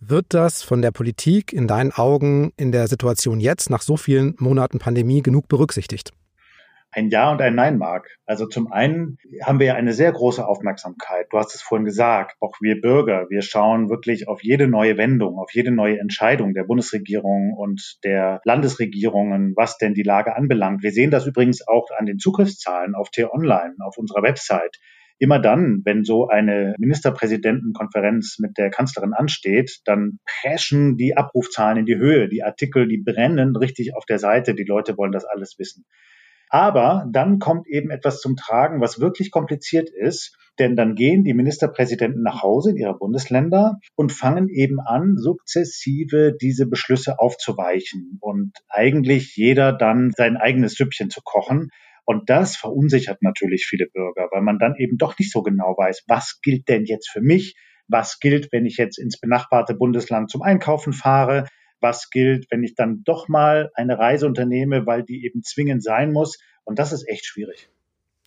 Wird 0.00 0.26
das 0.30 0.62
von 0.62 0.80
der 0.80 0.90
Politik 0.90 1.52
in 1.52 1.68
deinen 1.68 1.92
Augen 1.92 2.52
in 2.56 2.72
der 2.72 2.88
Situation 2.88 3.40
jetzt 3.40 3.68
nach 3.68 3.82
so 3.82 3.98
vielen 3.98 4.36
Monaten 4.38 4.78
Pandemie 4.78 5.20
genug 5.20 5.48
berücksichtigt? 5.48 6.12
Ein 6.96 7.10
Ja 7.10 7.30
und 7.30 7.42
ein 7.42 7.54
Nein 7.54 7.76
mag. 7.76 8.08
Also 8.24 8.46
zum 8.46 8.72
einen 8.72 9.18
haben 9.44 9.58
wir 9.58 9.66
ja 9.66 9.74
eine 9.74 9.92
sehr 9.92 10.10
große 10.12 10.46
Aufmerksamkeit. 10.46 11.26
Du 11.30 11.38
hast 11.38 11.54
es 11.54 11.60
vorhin 11.60 11.84
gesagt, 11.84 12.36
auch 12.40 12.54
wir 12.60 12.80
Bürger, 12.80 13.26
wir 13.28 13.42
schauen 13.42 13.90
wirklich 13.90 14.28
auf 14.28 14.42
jede 14.42 14.66
neue 14.66 14.96
Wendung, 14.96 15.38
auf 15.38 15.52
jede 15.52 15.70
neue 15.70 15.98
Entscheidung 15.98 16.54
der 16.54 16.64
Bundesregierung 16.64 17.52
und 17.52 17.98
der 18.02 18.40
Landesregierungen, 18.44 19.52
was 19.56 19.76
denn 19.76 19.92
die 19.92 20.02
Lage 20.02 20.34
anbelangt. 20.34 20.82
Wir 20.82 20.90
sehen 20.90 21.10
das 21.10 21.26
übrigens 21.26 21.66
auch 21.68 21.88
an 21.96 22.06
den 22.06 22.18
Zugriffszahlen 22.18 22.94
auf 22.94 23.10
T-Online, 23.10 23.74
auf 23.80 23.98
unserer 23.98 24.22
Website. 24.22 24.78
Immer 25.18 25.38
dann, 25.38 25.82
wenn 25.84 26.04
so 26.04 26.28
eine 26.28 26.74
Ministerpräsidentenkonferenz 26.78 28.38
mit 28.38 28.56
der 28.58 28.70
Kanzlerin 28.70 29.12
ansteht, 29.12 29.80
dann 29.84 30.18
preschen 30.24 30.96
die 30.96 31.16
Abrufzahlen 31.16 31.78
in 31.78 31.86
die 31.86 31.96
Höhe. 31.96 32.28
Die 32.28 32.42
Artikel, 32.42 32.86
die 32.88 33.02
brennen 33.02 33.56
richtig 33.56 33.94
auf 33.94 34.04
der 34.06 34.18
Seite. 34.18 34.54
Die 34.54 34.64
Leute 34.64 34.96
wollen 34.96 35.12
das 35.12 35.24
alles 35.24 35.58
wissen. 35.58 35.84
Aber 36.48 37.06
dann 37.12 37.38
kommt 37.38 37.66
eben 37.66 37.90
etwas 37.90 38.20
zum 38.20 38.36
Tragen, 38.36 38.80
was 38.80 39.00
wirklich 39.00 39.30
kompliziert 39.30 39.90
ist, 39.90 40.36
denn 40.58 40.76
dann 40.76 40.94
gehen 40.94 41.24
die 41.24 41.34
Ministerpräsidenten 41.34 42.22
nach 42.22 42.42
Hause 42.42 42.70
in 42.70 42.76
ihre 42.76 42.96
Bundesländer 42.96 43.78
und 43.94 44.12
fangen 44.12 44.48
eben 44.48 44.80
an, 44.80 45.16
sukzessive 45.16 46.34
diese 46.40 46.66
Beschlüsse 46.66 47.18
aufzuweichen 47.18 48.18
und 48.20 48.52
eigentlich 48.68 49.36
jeder 49.36 49.72
dann 49.72 50.12
sein 50.16 50.36
eigenes 50.36 50.74
Süppchen 50.74 51.10
zu 51.10 51.20
kochen. 51.22 51.70
Und 52.04 52.30
das 52.30 52.56
verunsichert 52.56 53.20
natürlich 53.22 53.66
viele 53.66 53.86
Bürger, 53.86 54.28
weil 54.30 54.42
man 54.42 54.58
dann 54.58 54.76
eben 54.76 54.96
doch 54.96 55.18
nicht 55.18 55.32
so 55.32 55.42
genau 55.42 55.74
weiß, 55.76 56.04
was 56.06 56.40
gilt 56.40 56.68
denn 56.68 56.84
jetzt 56.84 57.10
für 57.10 57.20
mich? 57.20 57.56
Was 57.88 58.18
gilt, 58.20 58.52
wenn 58.52 58.64
ich 58.64 58.76
jetzt 58.76 58.98
ins 58.98 59.18
benachbarte 59.18 59.74
Bundesland 59.74 60.30
zum 60.30 60.42
Einkaufen 60.42 60.92
fahre? 60.92 61.46
Was 61.80 62.10
gilt, 62.10 62.46
wenn 62.50 62.62
ich 62.62 62.74
dann 62.74 63.02
doch 63.04 63.28
mal 63.28 63.70
eine 63.74 63.98
Reise 63.98 64.26
unternehme, 64.26 64.86
weil 64.86 65.02
die 65.02 65.24
eben 65.24 65.42
zwingend 65.42 65.82
sein 65.82 66.12
muss. 66.12 66.38
Und 66.64 66.78
das 66.78 66.92
ist 66.92 67.08
echt 67.08 67.24
schwierig. 67.26 67.68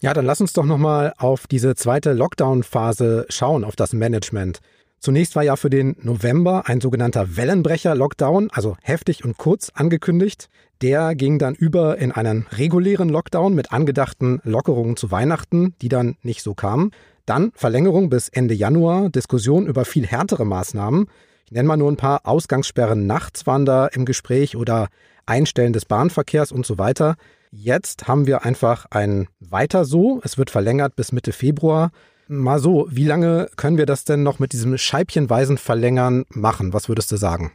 Ja, 0.01 0.13
dann 0.13 0.25
lass 0.25 0.39
uns 0.39 0.53
doch 0.53 0.65
nochmal 0.65 1.13
auf 1.17 1.45
diese 1.45 1.75
zweite 1.75 2.13
Lockdown-Phase 2.13 3.25
schauen, 3.29 3.65
auf 3.65 3.75
das 3.75 3.91
Management. 3.91 4.61
Zunächst 5.01 5.35
war 5.35 5.43
ja 5.43 5.55
für 5.55 5.69
den 5.69 5.95
November 6.01 6.63
ein 6.67 6.81
sogenannter 6.81 7.37
Wellenbrecher-Lockdown, 7.37 8.49
also 8.51 8.75
heftig 8.81 9.23
und 9.23 9.37
kurz 9.37 9.71
angekündigt. 9.73 10.49
Der 10.81 11.15
ging 11.15 11.39
dann 11.39 11.55
über 11.55 11.97
in 11.97 12.11
einen 12.11 12.47
regulären 12.51 13.09
Lockdown 13.09 13.53
mit 13.53 13.71
angedachten 13.71 14.41
Lockerungen 14.43 14.97
zu 14.97 15.11
Weihnachten, 15.11 15.73
die 15.81 15.89
dann 15.89 16.17
nicht 16.21 16.43
so 16.43 16.53
kamen. 16.53 16.91
Dann 17.25 17.51
Verlängerung 17.53 18.09
bis 18.09 18.27
Ende 18.27 18.53
Januar, 18.53 19.09
Diskussion 19.09 19.67
über 19.67 19.85
viel 19.85 20.05
härtere 20.05 20.45
Maßnahmen. 20.45 21.07
Ich 21.49 21.53
nenne 21.53 21.67
mal 21.67 21.77
nur 21.77 21.91
ein 21.91 21.97
paar 21.97 22.27
Ausgangssperren 22.27 23.07
nachts 23.07 23.47
waren 23.47 23.65
da 23.65 23.87
im 23.87 24.05
Gespräch 24.05 24.55
oder 24.55 24.87
Einstellen 25.25 25.73
des 25.73 25.85
Bahnverkehrs 25.85 26.51
und 26.51 26.63
so 26.63 26.77
weiter. 26.77 27.15
Jetzt 27.49 28.07
haben 28.07 28.27
wir 28.27 28.45
einfach 28.45 28.85
ein 28.91 29.29
Weiter 29.39 29.83
so. 29.83 30.21
Es 30.23 30.37
wird 30.37 30.51
verlängert 30.51 30.95
bis 30.95 31.11
Mitte 31.11 31.31
Februar. 31.31 31.89
Mal 32.27 32.59
so, 32.59 32.87
wie 32.91 33.05
lange 33.05 33.49
können 33.55 33.79
wir 33.79 33.87
das 33.87 34.05
denn 34.05 34.21
noch 34.21 34.37
mit 34.37 34.53
diesem 34.53 34.77
scheibchenweisen 34.77 35.57
Verlängern 35.57 36.25
machen? 36.29 36.71
Was 36.71 36.87
würdest 36.87 37.11
du 37.11 37.15
sagen? 37.15 37.51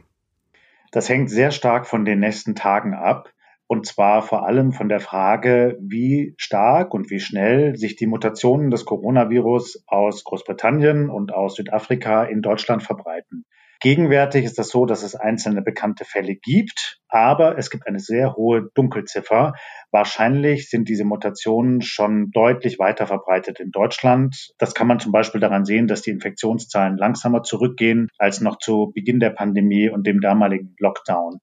Das 0.91 1.07
hängt 1.07 1.29
sehr 1.29 1.51
stark 1.51 1.87
von 1.87 2.03
den 2.03 2.19
nächsten 2.19 2.53
Tagen 2.53 2.95
ab. 2.95 3.29
Und 3.65 3.85
zwar 3.85 4.23
vor 4.23 4.45
allem 4.45 4.73
von 4.73 4.89
der 4.89 4.99
Frage, 4.99 5.77
wie 5.79 6.35
stark 6.35 6.93
und 6.93 7.09
wie 7.09 7.21
schnell 7.21 7.77
sich 7.77 7.95
die 7.95 8.07
Mutationen 8.07 8.71
des 8.71 8.83
Coronavirus 8.83 9.85
aus 9.87 10.25
Großbritannien 10.25 11.09
und 11.09 11.33
aus 11.33 11.55
Südafrika 11.55 12.25
in 12.25 12.41
Deutschland 12.41 12.83
verbreiten. 12.83 13.45
Gegenwärtig 13.85 14.45
ist 14.45 14.57
das 14.57 14.69
so, 14.69 14.87
dass 14.87 15.03
es 15.03 15.13
einzelne 15.13 15.61
bekannte 15.61 16.05
Fälle 16.05 16.33
gibt, 16.33 16.97
aber 17.07 17.59
es 17.59 17.69
gibt 17.69 17.85
eine 17.85 17.99
sehr 17.99 18.35
hohe 18.35 18.71
Dunkelziffer. 18.73 19.53
Wahrscheinlich 19.91 20.71
sind 20.71 20.89
diese 20.89 21.05
Mutationen 21.05 21.83
schon 21.83 22.31
deutlich 22.31 22.79
weiter 22.79 23.05
verbreitet 23.05 23.59
in 23.59 23.69
Deutschland. 23.69 24.55
Das 24.57 24.73
kann 24.73 24.87
man 24.87 24.99
zum 24.99 25.11
Beispiel 25.11 25.39
daran 25.39 25.65
sehen, 25.65 25.85
dass 25.85 26.01
die 26.01 26.09
Infektionszahlen 26.09 26.97
langsamer 26.97 27.43
zurückgehen 27.43 28.09
als 28.17 28.41
noch 28.41 28.57
zu 28.57 28.91
Beginn 28.95 29.19
der 29.19 29.29
Pandemie 29.29 29.87
und 29.87 30.07
dem 30.07 30.19
damaligen 30.19 30.75
Lockdown. 30.79 31.37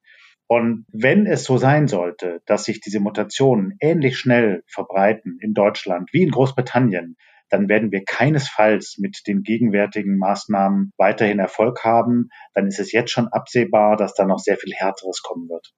Und 0.45 0.85
wenn 0.91 1.25
es 1.25 1.45
so 1.45 1.55
sein 1.57 1.87
sollte, 1.87 2.41
dass 2.45 2.65
sich 2.65 2.81
diese 2.81 2.99
Mutationen 2.99 3.77
ähnlich 3.79 4.17
schnell 4.17 4.63
verbreiten 4.67 5.37
in 5.39 5.53
Deutschland 5.53 6.09
wie 6.11 6.23
in 6.23 6.31
Großbritannien, 6.31 7.15
dann 7.53 7.69
werden 7.69 7.91
wir 7.91 8.03
keinesfalls 8.03 8.97
mit 8.97 9.27
den 9.27 9.43
gegenwärtigen 9.43 10.17
Maßnahmen 10.17 10.91
weiterhin 10.97 11.37
Erfolg 11.37 11.83
haben. 11.83 12.29
Dann 12.55 12.65
ist 12.65 12.79
es 12.79 12.91
jetzt 12.91 13.11
schon 13.11 13.27
absehbar, 13.27 13.95
dass 13.95 14.15
da 14.15 14.25
noch 14.25 14.39
sehr 14.39 14.57
viel 14.57 14.73
Härteres 14.73 15.21
kommen 15.21 15.47
wird. 15.47 15.71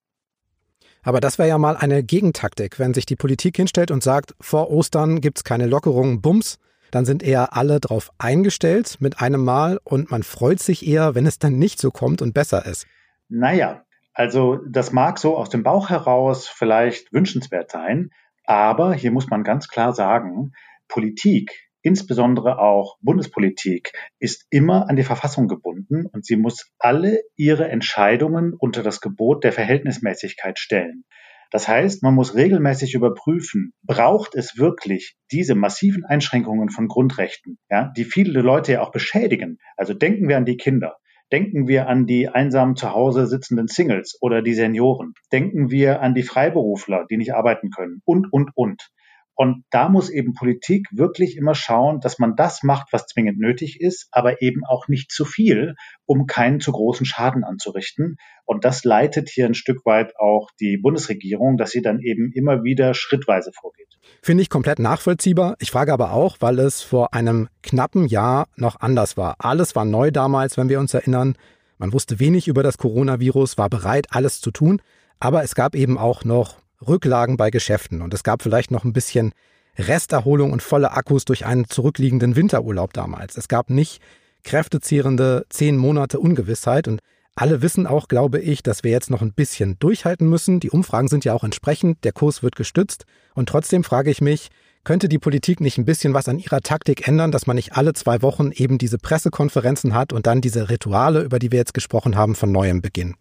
Aber 1.02 1.20
das 1.20 1.38
wäre 1.38 1.50
ja 1.50 1.58
mal 1.58 1.76
eine 1.76 2.02
Gegentaktik, 2.02 2.78
wenn 2.78 2.94
sich 2.94 3.04
die 3.04 3.14
Politik 3.14 3.56
hinstellt 3.56 3.90
und 3.90 4.02
sagt, 4.02 4.34
vor 4.40 4.70
Ostern 4.70 5.20
gibt 5.20 5.36
es 5.36 5.44
keine 5.44 5.66
Lockerungen, 5.66 6.22
Bums, 6.22 6.58
dann 6.90 7.04
sind 7.04 7.22
eher 7.22 7.54
alle 7.54 7.78
drauf 7.78 8.10
eingestellt 8.16 8.96
mit 9.00 9.20
einem 9.20 9.44
Mal 9.44 9.78
und 9.84 10.10
man 10.10 10.22
freut 10.22 10.60
sich 10.60 10.86
eher, 10.86 11.14
wenn 11.14 11.26
es 11.26 11.38
dann 11.38 11.58
nicht 11.58 11.78
so 11.78 11.90
kommt 11.90 12.22
und 12.22 12.32
besser 12.32 12.64
ist. 12.64 12.86
Naja, 13.28 13.84
also 14.14 14.60
das 14.66 14.92
mag 14.92 15.18
so 15.18 15.36
aus 15.36 15.50
dem 15.50 15.62
Bauch 15.62 15.90
heraus 15.90 16.48
vielleicht 16.48 17.12
wünschenswert 17.12 17.70
sein, 17.70 18.10
aber 18.46 18.94
hier 18.94 19.10
muss 19.10 19.28
man 19.28 19.44
ganz 19.44 19.68
klar 19.68 19.92
sagen, 19.92 20.52
Politik 20.88 21.65
insbesondere 21.86 22.58
auch 22.58 22.96
Bundespolitik, 23.00 23.92
ist 24.18 24.44
immer 24.50 24.90
an 24.90 24.96
die 24.96 25.04
Verfassung 25.04 25.46
gebunden 25.46 26.06
und 26.06 26.26
sie 26.26 26.34
muss 26.34 26.72
alle 26.80 27.20
ihre 27.36 27.68
Entscheidungen 27.68 28.54
unter 28.58 28.82
das 28.82 29.00
Gebot 29.00 29.44
der 29.44 29.52
Verhältnismäßigkeit 29.52 30.58
stellen. 30.58 31.04
Das 31.52 31.68
heißt, 31.68 32.02
man 32.02 32.12
muss 32.12 32.34
regelmäßig 32.34 32.94
überprüfen, 32.94 33.72
braucht 33.84 34.34
es 34.34 34.58
wirklich 34.58 35.14
diese 35.30 35.54
massiven 35.54 36.04
Einschränkungen 36.04 36.70
von 36.70 36.88
Grundrechten, 36.88 37.56
ja, 37.70 37.92
die 37.96 38.04
viele 38.04 38.40
Leute 38.40 38.72
ja 38.72 38.80
auch 38.80 38.90
beschädigen. 38.90 39.58
Also 39.76 39.94
denken 39.94 40.28
wir 40.28 40.38
an 40.38 40.44
die 40.44 40.56
Kinder. 40.56 40.96
Denken 41.30 41.68
wir 41.68 41.88
an 41.88 42.06
die 42.06 42.28
einsam 42.28 42.74
zu 42.74 42.92
Hause 42.92 43.28
sitzenden 43.28 43.68
Singles 43.68 44.18
oder 44.20 44.42
die 44.42 44.54
Senioren. 44.54 45.14
Denken 45.32 45.70
wir 45.70 46.00
an 46.00 46.14
die 46.14 46.24
Freiberufler, 46.24 47.04
die 47.08 47.16
nicht 47.16 47.34
arbeiten 47.34 47.70
können 47.70 48.02
und, 48.04 48.32
und, 48.32 48.50
und. 48.56 48.90
Und 49.36 49.64
da 49.70 49.90
muss 49.90 50.08
eben 50.08 50.32
Politik 50.32 50.88
wirklich 50.92 51.36
immer 51.36 51.54
schauen, 51.54 52.00
dass 52.00 52.18
man 52.18 52.36
das 52.36 52.62
macht, 52.62 52.88
was 52.90 53.06
zwingend 53.06 53.38
nötig 53.38 53.80
ist, 53.82 54.08
aber 54.10 54.40
eben 54.40 54.62
auch 54.66 54.88
nicht 54.88 55.12
zu 55.12 55.26
viel, 55.26 55.74
um 56.06 56.26
keinen 56.26 56.58
zu 56.58 56.72
großen 56.72 57.04
Schaden 57.04 57.44
anzurichten. 57.44 58.16
Und 58.46 58.64
das 58.64 58.82
leitet 58.84 59.28
hier 59.28 59.44
ein 59.44 59.54
Stück 59.54 59.84
weit 59.84 60.14
auch 60.18 60.48
die 60.58 60.78
Bundesregierung, 60.78 61.58
dass 61.58 61.70
sie 61.70 61.82
dann 61.82 62.00
eben 62.00 62.32
immer 62.32 62.64
wieder 62.64 62.94
schrittweise 62.94 63.52
vorgeht. 63.52 63.98
Finde 64.22 64.42
ich 64.42 64.48
komplett 64.48 64.78
nachvollziehbar. 64.78 65.56
Ich 65.58 65.70
frage 65.70 65.92
aber 65.92 66.12
auch, 66.12 66.38
weil 66.40 66.58
es 66.58 66.82
vor 66.82 67.12
einem 67.12 67.48
knappen 67.62 68.06
Jahr 68.06 68.48
noch 68.56 68.80
anders 68.80 69.18
war. 69.18 69.36
Alles 69.38 69.76
war 69.76 69.84
neu 69.84 70.10
damals, 70.10 70.56
wenn 70.56 70.70
wir 70.70 70.80
uns 70.80 70.94
erinnern. 70.94 71.36
Man 71.76 71.92
wusste 71.92 72.20
wenig 72.20 72.48
über 72.48 72.62
das 72.62 72.78
Coronavirus, 72.78 73.58
war 73.58 73.68
bereit, 73.68 74.06
alles 74.10 74.40
zu 74.40 74.50
tun. 74.50 74.80
Aber 75.20 75.42
es 75.42 75.54
gab 75.54 75.74
eben 75.74 75.98
auch 75.98 76.24
noch 76.24 76.56
Rücklagen 76.86 77.36
bei 77.36 77.50
Geschäften 77.50 78.02
und 78.02 78.12
es 78.14 78.22
gab 78.22 78.42
vielleicht 78.42 78.70
noch 78.70 78.84
ein 78.84 78.92
bisschen 78.92 79.32
Resterholung 79.78 80.52
und 80.52 80.62
volle 80.62 80.92
Akkus 80.92 81.24
durch 81.24 81.44
einen 81.46 81.68
zurückliegenden 81.68 82.36
Winterurlaub 82.36 82.92
damals. 82.92 83.36
Es 83.36 83.48
gab 83.48 83.70
nicht 83.70 84.00
kräftezehrende 84.44 85.44
zehn 85.48 85.76
Monate 85.76 86.18
Ungewissheit 86.18 86.88
und 86.88 87.00
alle 87.34 87.60
wissen 87.60 87.86
auch, 87.86 88.08
glaube 88.08 88.40
ich, 88.40 88.62
dass 88.62 88.82
wir 88.82 88.90
jetzt 88.90 89.10
noch 89.10 89.20
ein 89.20 89.34
bisschen 89.34 89.78
durchhalten 89.78 90.28
müssen. 90.28 90.58
Die 90.58 90.70
Umfragen 90.70 91.08
sind 91.08 91.24
ja 91.26 91.34
auch 91.34 91.44
entsprechend, 91.44 92.02
der 92.04 92.12
Kurs 92.12 92.42
wird 92.42 92.56
gestützt 92.56 93.04
und 93.34 93.48
trotzdem 93.48 93.84
frage 93.84 94.10
ich 94.10 94.22
mich, 94.22 94.48
könnte 94.84 95.08
die 95.08 95.18
Politik 95.18 95.60
nicht 95.60 95.76
ein 95.78 95.84
bisschen 95.84 96.14
was 96.14 96.28
an 96.28 96.38
ihrer 96.38 96.60
Taktik 96.60 97.06
ändern, 97.08 97.32
dass 97.32 97.46
man 97.46 97.56
nicht 97.56 97.76
alle 97.76 97.92
zwei 97.92 98.22
Wochen 98.22 98.52
eben 98.52 98.78
diese 98.78 98.98
Pressekonferenzen 98.98 99.94
hat 99.94 100.12
und 100.12 100.26
dann 100.26 100.40
diese 100.40 100.70
Rituale, 100.70 101.22
über 101.22 101.38
die 101.38 101.50
wir 101.50 101.58
jetzt 101.58 101.74
gesprochen 101.74 102.16
haben, 102.16 102.36
von 102.36 102.52
neuem 102.52 102.80
beginnen? 102.80 103.16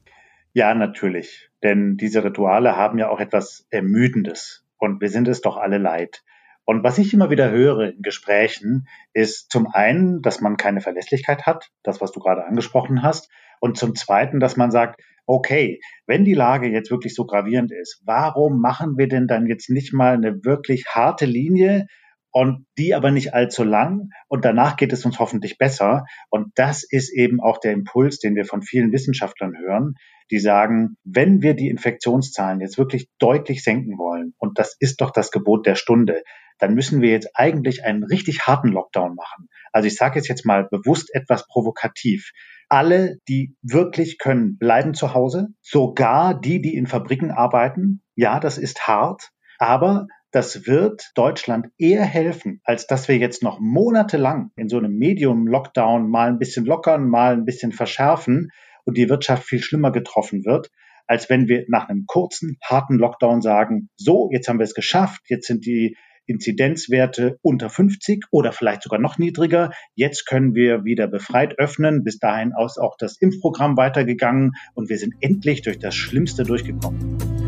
Ja, 0.55 0.73
natürlich. 0.73 1.49
Denn 1.63 1.97
diese 1.97 2.23
Rituale 2.23 2.77
haben 2.77 2.97
ja 2.97 3.09
auch 3.09 3.19
etwas 3.19 3.67
Ermüdendes. 3.71 4.65
Und 4.77 5.01
wir 5.01 5.09
sind 5.09 5.27
es 5.27 5.41
doch 5.41 5.57
alle 5.57 5.77
leid. 5.77 6.23
Und 6.63 6.81
was 6.81 6.97
ich 6.97 7.13
immer 7.13 7.29
wieder 7.29 7.51
höre 7.51 7.91
in 7.91 8.01
Gesprächen, 8.01 8.87
ist 9.11 9.51
zum 9.51 9.67
einen, 9.67 10.21
dass 10.21 10.39
man 10.39 10.55
keine 10.55 10.79
Verlässlichkeit 10.79 11.45
hat, 11.45 11.71
das, 11.83 11.99
was 11.99 12.13
du 12.13 12.21
gerade 12.21 12.45
angesprochen 12.45 13.03
hast. 13.03 13.29
Und 13.59 13.77
zum 13.77 13.95
zweiten, 13.95 14.39
dass 14.39 14.55
man 14.55 14.71
sagt, 14.71 15.01
okay, 15.25 15.81
wenn 16.07 16.23
die 16.23 16.33
Lage 16.33 16.69
jetzt 16.69 16.89
wirklich 16.89 17.15
so 17.15 17.25
gravierend 17.25 17.73
ist, 17.73 18.01
warum 18.05 18.61
machen 18.61 18.97
wir 18.97 19.09
denn 19.09 19.27
dann 19.27 19.47
jetzt 19.47 19.69
nicht 19.69 19.91
mal 19.91 20.13
eine 20.13 20.45
wirklich 20.45 20.85
harte 20.87 21.25
Linie 21.25 21.87
und 22.35 22.65
die 22.77 22.93
aber 22.93 23.11
nicht 23.11 23.33
allzu 23.33 23.63
lang 23.63 24.09
und 24.27 24.43
danach 24.43 24.75
geht 24.75 24.91
es 24.91 25.05
uns 25.05 25.19
hoffentlich 25.19 25.57
besser. 25.57 26.03
Und 26.29 26.51
das 26.55 26.83
ist 26.83 27.09
eben 27.13 27.39
auch 27.39 27.59
der 27.59 27.71
Impuls, 27.71 28.19
den 28.19 28.35
wir 28.35 28.43
von 28.43 28.61
vielen 28.61 28.91
Wissenschaftlern 28.91 29.57
hören, 29.57 29.93
die 30.31 30.39
sagen, 30.39 30.97
wenn 31.05 31.41
wir 31.41 31.53
die 31.53 31.69
Infektionszahlen 31.69 32.59
jetzt 32.59 32.77
wirklich 32.77 33.07
deutlich 33.19 33.63
senken 33.63 33.97
wollen, 33.97 34.33
und 34.37 34.59
das 34.59 34.75
ist 34.81 34.99
doch 34.99 35.11
das 35.11 35.31
Gebot 35.31 35.65
der 35.65 35.75
Stunde, 35.75 36.23
dann 36.59 36.73
müssen 36.73 37.01
wir 37.01 37.11
jetzt 37.11 37.29
eigentlich 37.35 37.85
einen 37.85 38.03
richtig 38.03 38.45
harten 38.45 38.67
Lockdown 38.67 39.15
machen. 39.15 39.47
Also 39.71 39.87
ich 39.87 39.95
sage 39.95 40.19
es 40.19 40.27
jetzt 40.27 40.45
mal 40.45 40.67
bewusst 40.69 41.15
etwas 41.15 41.47
provokativ. 41.47 42.31
Alle, 42.67 43.15
die 43.29 43.55
wirklich 43.61 44.17
können, 44.17 44.57
bleiben 44.57 44.93
zu 44.93 45.13
Hause, 45.13 45.47
sogar 45.61 46.37
die, 46.37 46.61
die 46.61 46.75
in 46.75 46.87
Fabriken 46.87 47.31
arbeiten. 47.31 48.01
Ja, 48.13 48.41
das 48.41 48.57
ist 48.57 48.87
hart, 48.87 49.31
aber 49.57 50.07
das 50.35 50.67
wird 50.67 51.11
Deutschland 51.15 51.67
eher 51.77 52.03
helfen, 52.03 52.59
als 52.65 52.87
dass 52.87 53.07
wir 53.07 53.17
jetzt 53.17 53.41
noch 53.41 53.61
monatelang 53.61 54.51
in 54.57 54.67
so 54.67 54.77
einem 54.77 54.97
Medium-Lockdown 54.97 56.09
mal 56.09 56.27
ein 56.27 56.39
bisschen 56.39 56.65
lockern, 56.65 57.07
mal 57.07 57.31
ein 57.31 57.45
bisschen 57.45 57.71
verschärfen 57.71 58.49
und 58.83 58.97
die 58.97 59.07
Wirtschaft 59.07 59.45
viel 59.45 59.61
schlimmer 59.61 59.93
getroffen 59.93 60.43
wird, 60.43 60.71
als 61.07 61.29
wenn 61.29 61.47
wir 61.47 61.63
nach 61.69 61.87
einem 61.87 62.03
kurzen, 62.05 62.57
harten 62.61 62.97
Lockdown 62.97 63.41
sagen, 63.41 63.87
so, 63.95 64.29
jetzt 64.29 64.49
haben 64.49 64.59
wir 64.59 64.65
es 64.65 64.73
geschafft, 64.73 65.21
jetzt 65.27 65.47
sind 65.47 65.65
die 65.65 65.95
Inzidenzwerte 66.25 67.39
unter 67.41 67.69
50 67.69 68.25
oder 68.29 68.51
vielleicht 68.51 68.83
sogar 68.83 68.99
noch 68.99 69.17
niedriger. 69.17 69.71
Jetzt 69.93 70.25
können 70.25 70.53
wir 70.53 70.83
wieder 70.83 71.07
befreit 71.07 71.59
öffnen. 71.59 72.03
Bis 72.03 72.17
dahin 72.17 72.51
ist 72.65 72.77
auch 72.77 72.97
das 72.97 73.15
Impfprogramm 73.21 73.77
weitergegangen 73.77 74.51
und 74.73 74.89
wir 74.89 74.97
sind 74.97 75.13
endlich 75.21 75.61
durch 75.61 75.79
das 75.79 75.95
Schlimmste 75.95 76.43
durchgekommen. 76.43 77.44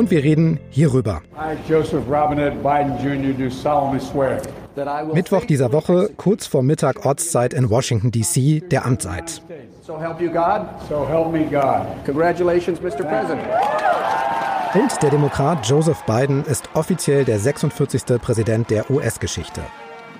Und 0.00 0.10
wir 0.10 0.24
reden 0.24 0.58
hierüber. 0.70 1.20
Mittwoch 5.12 5.44
dieser 5.44 5.72
Woche, 5.74 6.10
kurz 6.16 6.46
vor 6.46 6.62
Mittag 6.62 7.04
Ortszeit 7.04 7.52
in 7.52 7.68
Washington, 7.68 8.10
D.C., 8.10 8.60
der 8.60 8.86
Amtseid. 8.86 9.42
Und 14.72 15.02
der 15.02 15.10
Demokrat 15.10 15.66
Joseph 15.66 16.02
Biden 16.06 16.44
ist 16.46 16.70
offiziell 16.72 17.26
der 17.26 17.38
46. 17.38 18.18
Präsident 18.22 18.70
der 18.70 18.90
US-Geschichte. 18.90 19.60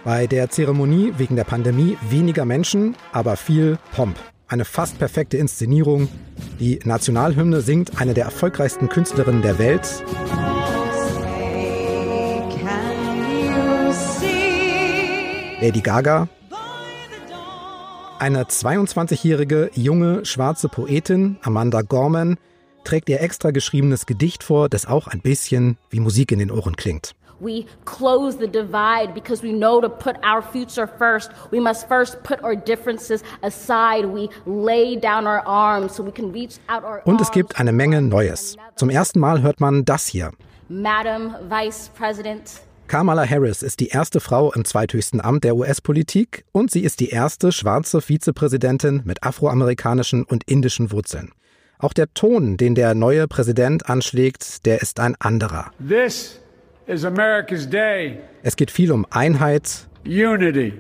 Bei 0.04 0.26
der 0.26 0.50
Zeremonie 0.50 1.14
wegen 1.16 1.36
der 1.36 1.44
Pandemie 1.44 1.96
weniger 2.10 2.44
Menschen, 2.44 2.96
aber 3.12 3.36
viel 3.36 3.78
Pomp 3.96 4.18
eine 4.50 4.64
fast 4.64 4.98
perfekte 4.98 5.36
Inszenierung. 5.36 6.08
Die 6.58 6.80
Nationalhymne 6.84 7.60
singt 7.60 8.00
eine 8.00 8.14
der 8.14 8.24
erfolgreichsten 8.24 8.88
Künstlerinnen 8.88 9.42
der 9.42 9.58
Welt. 9.58 10.02
Lady 15.60 15.80
Gaga. 15.80 16.28
Eine 18.18 18.44
22-jährige 18.44 19.70
junge 19.74 20.24
schwarze 20.26 20.68
Poetin, 20.68 21.38
Amanda 21.42 21.82
Gorman, 21.82 22.36
trägt 22.84 23.08
ihr 23.08 23.20
extra 23.20 23.50
geschriebenes 23.50 24.04
Gedicht 24.04 24.42
vor, 24.42 24.68
das 24.68 24.84
auch 24.84 25.06
ein 25.06 25.20
bisschen 25.20 25.78
wie 25.90 26.00
Musik 26.00 26.32
in 26.32 26.38
den 26.38 26.50
Ohren 26.50 26.76
klingt. 26.76 27.14
We 27.40 27.66
close 27.84 28.38
the 28.38 28.46
divide 28.46 29.14
because 29.14 29.42
we 29.42 29.52
know 29.52 29.80
to 29.80 29.88
put 29.88 30.16
our 30.22 30.42
future 30.42 30.86
first. 30.86 31.30
We 31.50 31.60
must 31.60 31.88
first 31.88 32.22
put 32.22 32.42
our 32.44 32.54
differences 32.54 33.22
aside. 33.42 34.06
We 34.06 34.28
lay 34.46 34.96
down 34.96 35.26
our 35.26 35.42
arms 35.46 35.94
so 35.94 36.04
we 36.04 36.12
can 36.12 36.32
reach 36.32 36.58
out 36.68 36.84
our 36.84 37.00
Und 37.04 37.20
es 37.20 37.30
gibt 37.30 37.58
eine 37.58 37.72
Menge 37.72 38.02
Neues. 38.02 38.56
Zum 38.76 38.90
ersten 38.90 39.20
Mal 39.20 39.42
hört 39.42 39.60
man 39.60 39.84
das 39.84 40.06
hier. 40.06 40.32
Madam 40.68 41.34
Vice 41.48 41.90
President. 41.96 42.60
Kamala 42.90 43.24
Harris 43.24 43.62
ist 43.62 43.78
die 43.78 43.88
erste 43.88 44.18
Frau 44.18 44.52
im 44.52 44.64
zweithöchsten 44.64 45.20
Amt 45.20 45.44
der 45.44 45.54
US-Politik 45.54 46.44
und 46.50 46.72
sie 46.72 46.80
ist 46.80 46.98
die 46.98 47.10
erste 47.10 47.52
schwarze 47.52 48.00
Vizepräsidentin 48.00 49.02
mit 49.04 49.22
afroamerikanischen 49.22 50.24
und 50.24 50.42
indischen 50.50 50.90
Wurzeln. 50.90 51.30
Auch 51.78 51.92
der 51.92 52.12
Ton, 52.14 52.56
den 52.56 52.74
der 52.74 52.94
neue 52.94 53.26
Präsident 53.28 53.88
anschlägt, 53.88 54.66
der 54.66 54.82
ist 54.82 55.00
ein 55.00 55.14
anderer. 55.18 55.70
This. 55.88 56.40
Es 58.42 58.56
geht 58.56 58.70
viel 58.70 58.90
um 58.90 59.06
Einheit, 59.10 59.88
Unity, 60.04 60.72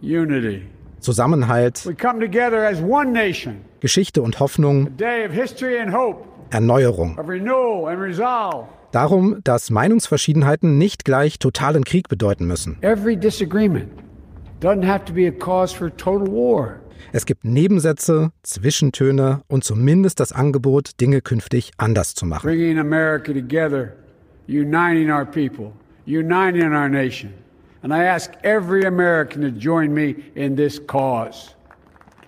Unity. 0.00 0.62
Zusammenhalt, 1.00 1.84
We 1.84 1.94
come 1.94 2.20
together 2.20 2.66
as 2.66 2.80
one 2.80 3.12
nation. 3.12 3.56
Geschichte 3.80 4.22
und 4.22 4.40
Hoffnung, 4.40 4.86
A 4.86 4.90
day 4.90 5.26
of 5.26 5.32
history 5.32 5.78
and 5.78 5.92
hope. 5.92 6.24
Erneuerung. 6.50 7.18
Of 7.18 7.28
renewal 7.28 7.88
and 7.88 8.00
resolve. 8.00 8.68
Darum, 8.92 9.40
dass 9.44 9.70
Meinungsverschiedenheiten 9.70 10.78
nicht 10.78 11.04
gleich 11.04 11.38
totalen 11.38 11.84
Krieg 11.84 12.08
bedeuten 12.08 12.46
müssen. 12.46 12.78
Every 12.82 13.16
disagreement 13.16 13.90
doesn't 14.60 14.86
have 14.86 15.04
to 15.04 15.12
be 15.12 15.26
a 15.26 15.32
cause 15.32 15.76
for 15.76 15.94
total 15.96 16.26
war. 16.28 16.78
Es 17.12 17.26
gibt 17.26 17.44
Nebensätze, 17.44 18.32
Zwischentöne 18.42 19.42
und 19.48 19.64
zumindest 19.64 20.20
das 20.20 20.32
Angebot, 20.32 21.00
Dinge 21.00 21.20
künftig 21.20 21.72
anders 21.76 22.14
zu 22.14 22.24
machen. 22.24 22.48
Uniting 24.48 25.10
our 25.10 25.24
people, 25.24 25.72
uniting 26.06 26.72
our 26.72 26.88
nation. 26.88 27.32
And 27.82 27.92
I 27.92 28.04
ask 28.04 28.32
every 28.42 28.84
American 28.84 29.42
to 29.42 29.48
join 29.48 29.92
me 29.92 30.16
in 30.34 30.56
this 30.56 30.80
cause. 30.86 31.54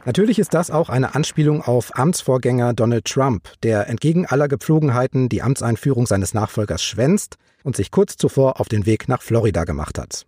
Natürlich 0.07 0.39
ist 0.39 0.53
das 0.53 0.71
auch 0.71 0.91
eine 0.91 1.15
Anspielung 1.15 1.63
auf 1.63 1.97
Amtsvorgänger 1.97 2.75
Donald 2.75 3.07
Trump, 3.07 3.49
der 3.63 3.89
entgegen 3.89 4.27
aller 4.27 4.49
Gepflogenheiten 4.49 5.31
die 5.31 5.41
Amtseinführung 5.43 6.07
seines 6.07 6.35
Nachfolgers 6.35 6.83
schwänzt 6.83 7.37
und 7.63 7.75
sich 7.75 7.91
kurz 7.91 8.17
zuvor 8.17 8.61
auf 8.61 8.69
den 8.69 8.85
Weg 8.85 9.09
nach 9.09 9.23
Florida 9.23 9.65
gemacht 9.65 9.99
hat. 9.99 10.27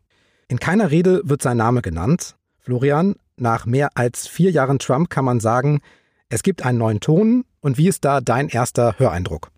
In 0.49 0.59
keiner 0.59 0.91
Rede 0.91 1.21
wird 1.25 1.43
sein 1.43 1.59
Name 1.59 1.83
genannt. 1.83 2.37
Florian, 2.61 3.17
nach 3.37 3.67
mehr 3.67 3.91
als 3.95 4.27
vier 4.27 4.51
Jahren 4.51 4.79
Trump 4.79 5.11
kann 5.11 5.25
man 5.25 5.41
sagen, 5.41 5.81
es 6.29 6.43
gibt 6.43 6.65
einen 6.65 6.79
neuen 6.79 7.01
Ton. 7.01 7.45
Und 7.61 7.79
wie 7.79 7.89
ist 7.89 8.05
da 8.05 8.21
dein 8.21 8.49
erster 8.49 8.99
Höreindruck? 8.99 9.51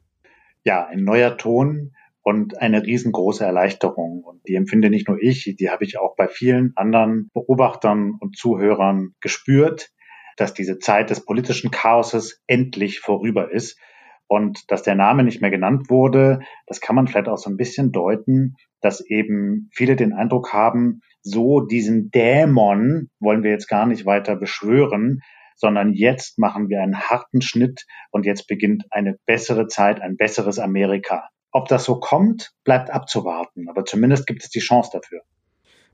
Ja, 0.64 0.86
ein 0.86 1.04
neuer 1.04 1.36
Ton, 1.36 1.92
und 2.28 2.60
eine 2.60 2.84
riesengroße 2.84 3.42
Erleichterung. 3.42 4.22
Und 4.22 4.46
die 4.46 4.54
empfinde 4.54 4.90
nicht 4.90 5.08
nur 5.08 5.16
ich, 5.18 5.56
die 5.58 5.70
habe 5.70 5.84
ich 5.84 5.98
auch 5.98 6.14
bei 6.14 6.28
vielen 6.28 6.74
anderen 6.76 7.30
Beobachtern 7.32 8.16
und 8.20 8.36
Zuhörern 8.36 9.14
gespürt, 9.22 9.88
dass 10.36 10.52
diese 10.52 10.78
Zeit 10.78 11.08
des 11.08 11.24
politischen 11.24 11.70
Chaoses 11.70 12.42
endlich 12.46 13.00
vorüber 13.00 13.50
ist. 13.50 13.80
Und 14.26 14.70
dass 14.70 14.82
der 14.82 14.94
Name 14.94 15.24
nicht 15.24 15.40
mehr 15.40 15.50
genannt 15.50 15.88
wurde, 15.88 16.40
das 16.66 16.82
kann 16.82 16.94
man 16.94 17.06
vielleicht 17.06 17.28
auch 17.28 17.38
so 17.38 17.48
ein 17.48 17.56
bisschen 17.56 17.92
deuten, 17.92 18.56
dass 18.82 19.00
eben 19.00 19.70
viele 19.72 19.96
den 19.96 20.12
Eindruck 20.12 20.52
haben, 20.52 21.00
so 21.22 21.60
diesen 21.60 22.10
Dämon 22.10 23.08
wollen 23.20 23.42
wir 23.42 23.52
jetzt 23.52 23.68
gar 23.68 23.86
nicht 23.86 24.04
weiter 24.04 24.36
beschwören, 24.36 25.20
sondern 25.56 25.94
jetzt 25.94 26.38
machen 26.38 26.68
wir 26.68 26.82
einen 26.82 27.00
harten 27.00 27.40
Schnitt 27.40 27.86
und 28.10 28.26
jetzt 28.26 28.48
beginnt 28.48 28.84
eine 28.90 29.16
bessere 29.24 29.66
Zeit, 29.66 30.02
ein 30.02 30.18
besseres 30.18 30.58
Amerika. 30.58 31.30
Ob 31.50 31.68
das 31.68 31.84
so 31.84 31.96
kommt, 31.96 32.52
bleibt 32.64 32.90
abzuwarten, 32.90 33.68
aber 33.68 33.84
zumindest 33.84 34.26
gibt 34.26 34.44
es 34.44 34.50
die 34.50 34.60
Chance 34.60 34.90
dafür. 34.92 35.22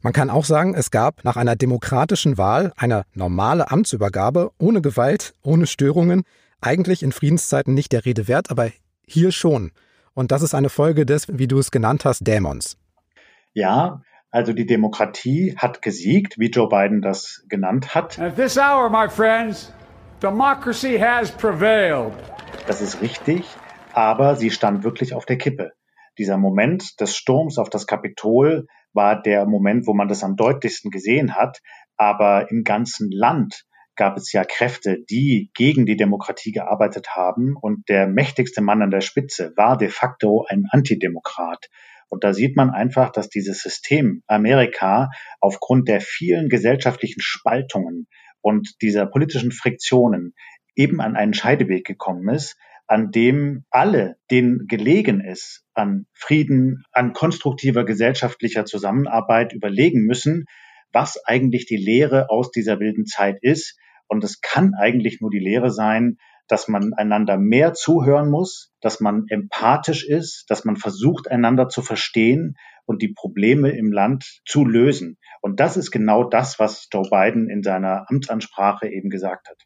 Man 0.00 0.12
kann 0.12 0.28
auch 0.28 0.44
sagen, 0.44 0.74
es 0.74 0.90
gab 0.90 1.24
nach 1.24 1.36
einer 1.36 1.56
demokratischen 1.56 2.36
Wahl 2.36 2.72
eine 2.76 3.04
normale 3.14 3.70
Amtsübergabe 3.70 4.50
ohne 4.58 4.82
Gewalt, 4.82 5.32
ohne 5.42 5.66
Störungen, 5.66 6.24
eigentlich 6.60 7.02
in 7.02 7.12
Friedenszeiten 7.12 7.72
nicht 7.72 7.92
der 7.92 8.04
Rede 8.04 8.28
wert, 8.28 8.50
aber 8.50 8.70
hier 9.06 9.32
schon. 9.32 9.72
Und 10.12 10.30
das 10.30 10.42
ist 10.42 10.54
eine 10.54 10.68
Folge 10.68 11.06
des, 11.06 11.38
wie 11.38 11.46
du 11.46 11.58
es 11.58 11.70
genannt 11.70 12.04
hast, 12.04 12.26
Dämons. 12.26 12.76
Ja, 13.52 14.02
also 14.30 14.52
die 14.52 14.66
Demokratie 14.66 15.56
hat 15.56 15.80
gesiegt, 15.80 16.38
wie 16.38 16.50
Joe 16.50 16.68
Biden 16.68 17.00
das 17.00 17.44
genannt 17.48 17.94
hat. 17.94 18.18
At 18.18 18.36
this 18.36 18.58
hour, 18.58 18.90
my 18.90 19.08
friends, 19.08 19.72
democracy 20.20 20.98
has 20.98 21.30
prevailed. 21.30 22.12
Das 22.66 22.80
ist 22.80 23.00
richtig 23.00 23.44
aber 23.94 24.36
sie 24.36 24.50
stand 24.50 24.82
wirklich 24.82 25.14
auf 25.14 25.24
der 25.24 25.38
Kippe. 25.38 25.72
Dieser 26.18 26.36
Moment 26.36 27.00
des 27.00 27.16
Sturms 27.16 27.58
auf 27.58 27.70
das 27.70 27.86
Kapitol 27.86 28.66
war 28.92 29.20
der 29.20 29.46
Moment, 29.46 29.86
wo 29.86 29.94
man 29.94 30.08
das 30.08 30.24
am 30.24 30.36
deutlichsten 30.36 30.90
gesehen 30.90 31.34
hat, 31.34 31.60
aber 31.96 32.50
im 32.50 32.64
ganzen 32.64 33.10
Land 33.10 33.64
gab 33.96 34.16
es 34.16 34.32
ja 34.32 34.44
Kräfte, 34.44 35.04
die 35.08 35.50
gegen 35.54 35.86
die 35.86 35.96
Demokratie 35.96 36.50
gearbeitet 36.50 37.10
haben 37.14 37.54
und 37.60 37.88
der 37.88 38.08
mächtigste 38.08 38.60
Mann 38.60 38.82
an 38.82 38.90
der 38.90 39.00
Spitze 39.00 39.52
war 39.56 39.76
de 39.76 39.88
facto 39.88 40.44
ein 40.48 40.64
Antidemokrat. 40.70 41.68
Und 42.08 42.24
da 42.24 42.32
sieht 42.32 42.56
man 42.56 42.70
einfach, 42.70 43.10
dass 43.10 43.28
dieses 43.28 43.62
System 43.62 44.22
Amerika 44.26 45.10
aufgrund 45.40 45.88
der 45.88 46.00
vielen 46.00 46.48
gesellschaftlichen 46.48 47.20
Spaltungen 47.20 48.08
und 48.40 48.82
dieser 48.82 49.06
politischen 49.06 49.52
Friktionen 49.52 50.34
eben 50.76 51.00
an 51.00 51.16
einen 51.16 51.34
Scheideweg 51.34 51.86
gekommen 51.86 52.28
ist, 52.28 52.56
an 52.86 53.10
dem 53.10 53.64
alle, 53.70 54.16
denen 54.30 54.66
gelegen 54.66 55.20
ist, 55.20 55.64
an 55.74 56.06
Frieden, 56.12 56.84
an 56.92 57.12
konstruktiver 57.12 57.84
gesellschaftlicher 57.84 58.64
Zusammenarbeit 58.64 59.52
überlegen 59.52 60.04
müssen, 60.04 60.44
was 60.92 61.22
eigentlich 61.24 61.66
die 61.66 61.76
Lehre 61.76 62.30
aus 62.30 62.50
dieser 62.50 62.80
wilden 62.80 63.06
Zeit 63.06 63.38
ist. 63.42 63.78
Und 64.06 64.22
es 64.22 64.40
kann 64.40 64.74
eigentlich 64.74 65.20
nur 65.20 65.30
die 65.30 65.40
Lehre 65.40 65.70
sein, 65.70 66.18
dass 66.46 66.68
man 66.68 66.92
einander 66.92 67.38
mehr 67.38 67.72
zuhören 67.72 68.30
muss, 68.30 68.72
dass 68.80 69.00
man 69.00 69.24
empathisch 69.28 70.06
ist, 70.06 70.44
dass 70.48 70.64
man 70.64 70.76
versucht, 70.76 71.30
einander 71.30 71.68
zu 71.68 71.80
verstehen 71.80 72.56
und 72.84 73.00
die 73.00 73.12
Probleme 73.14 73.70
im 73.70 73.92
Land 73.92 74.40
zu 74.44 74.64
lösen. 74.64 75.16
Und 75.40 75.58
das 75.58 75.78
ist 75.78 75.90
genau 75.90 76.24
das, 76.24 76.58
was 76.58 76.88
Joe 76.92 77.08
Biden 77.10 77.48
in 77.48 77.62
seiner 77.62 78.04
Amtsansprache 78.10 78.88
eben 78.88 79.08
gesagt 79.08 79.48
hat. 79.48 79.56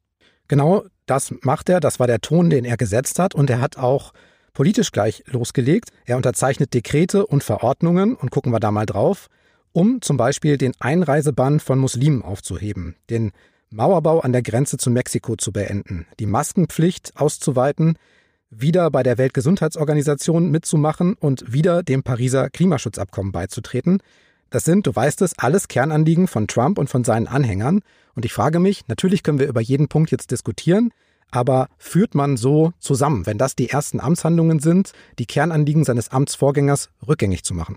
Genau 0.47 0.85
das 1.11 1.35
macht 1.43 1.69
er, 1.69 1.81
das 1.81 1.99
war 1.99 2.07
der 2.07 2.21
Ton, 2.21 2.51
den 2.51 2.65
er 2.65 2.77
gesetzt 2.77 3.19
hat 3.19 3.35
und 3.35 3.51
er 3.51 3.61
hat 3.61 3.77
auch 3.77 4.13
politisch 4.53 4.93
gleich 4.93 5.25
losgelegt. 5.27 5.91
Er 6.05 6.17
unterzeichnet 6.17 6.75
Dekrete 6.75 7.27
und 7.27 7.45
Verordnungen 7.45 8.15
und 8.15 8.31
gucken 8.31 8.53
wir 8.53 8.61
da 8.61 8.71
mal 8.71 8.87
drauf, 8.87 9.29
um 9.73 10.03
zum 10.03 10.17
Beispiel 10.17 10.59
den 10.59 10.73
Einreisebann 10.81 11.61
von 11.61 11.79
Muslimen 11.79 12.23
aufzuheben, 12.23 12.97
den 13.11 13.33
Mauerbau 13.71 14.21
an 14.21 14.33
der 14.33 14.43
Grenze 14.43 14.79
zu 14.79 14.91
Mexiko 14.91 15.37
zu 15.37 15.53
beenden, 15.53 16.07
die 16.19 16.27
Maskenpflicht 16.27 17.13
auszuweiten, 17.17 17.99
wieder 18.51 18.91
bei 18.91 19.03
der 19.03 19.19
Weltgesundheitsorganisation 19.19 20.51
mitzumachen 20.51 21.15
und 21.15 21.53
wieder 21.53 21.83
dem 21.83 22.03
Pariser 22.03 22.49
Klimaschutzabkommen 22.49 23.31
beizutreten. 23.31 23.99
Das 24.51 24.65
sind, 24.65 24.87
du 24.87 24.97
weißt 24.97 25.23
es, 25.23 25.39
alles 25.39 25.69
Kernanliegen 25.69 26.27
von 26.27 26.47
Trump 26.47 26.79
und 26.79 26.89
von 26.89 27.05
seinen 27.05 27.27
Anhängern. 27.27 27.81
Und 28.15 28.25
ich 28.25 28.33
frage 28.33 28.61
mich, 28.61 28.89
natürlich 28.89 29.23
können 29.23 29.39
wir 29.39 29.49
über 29.49 29.61
jeden 29.61 29.89
Punkt 29.89 30.11
jetzt 30.11 30.31
diskutieren, 30.31 30.91
aber 31.31 31.69
führt 31.77 32.15
man 32.15 32.37
so 32.37 32.73
zusammen, 32.79 33.27
wenn 33.27 33.37
das 33.37 33.55
die 33.55 33.69
ersten 33.69 34.01
Amtshandlungen 34.01 34.61
sind, 34.61 34.93
die 35.19 35.27
Kernanliegen 35.27 35.85
seines 35.85 36.11
Amtsvorgängers 36.11 36.91
rückgängig 37.07 37.45
zu 37.45 37.55
machen? 37.55 37.77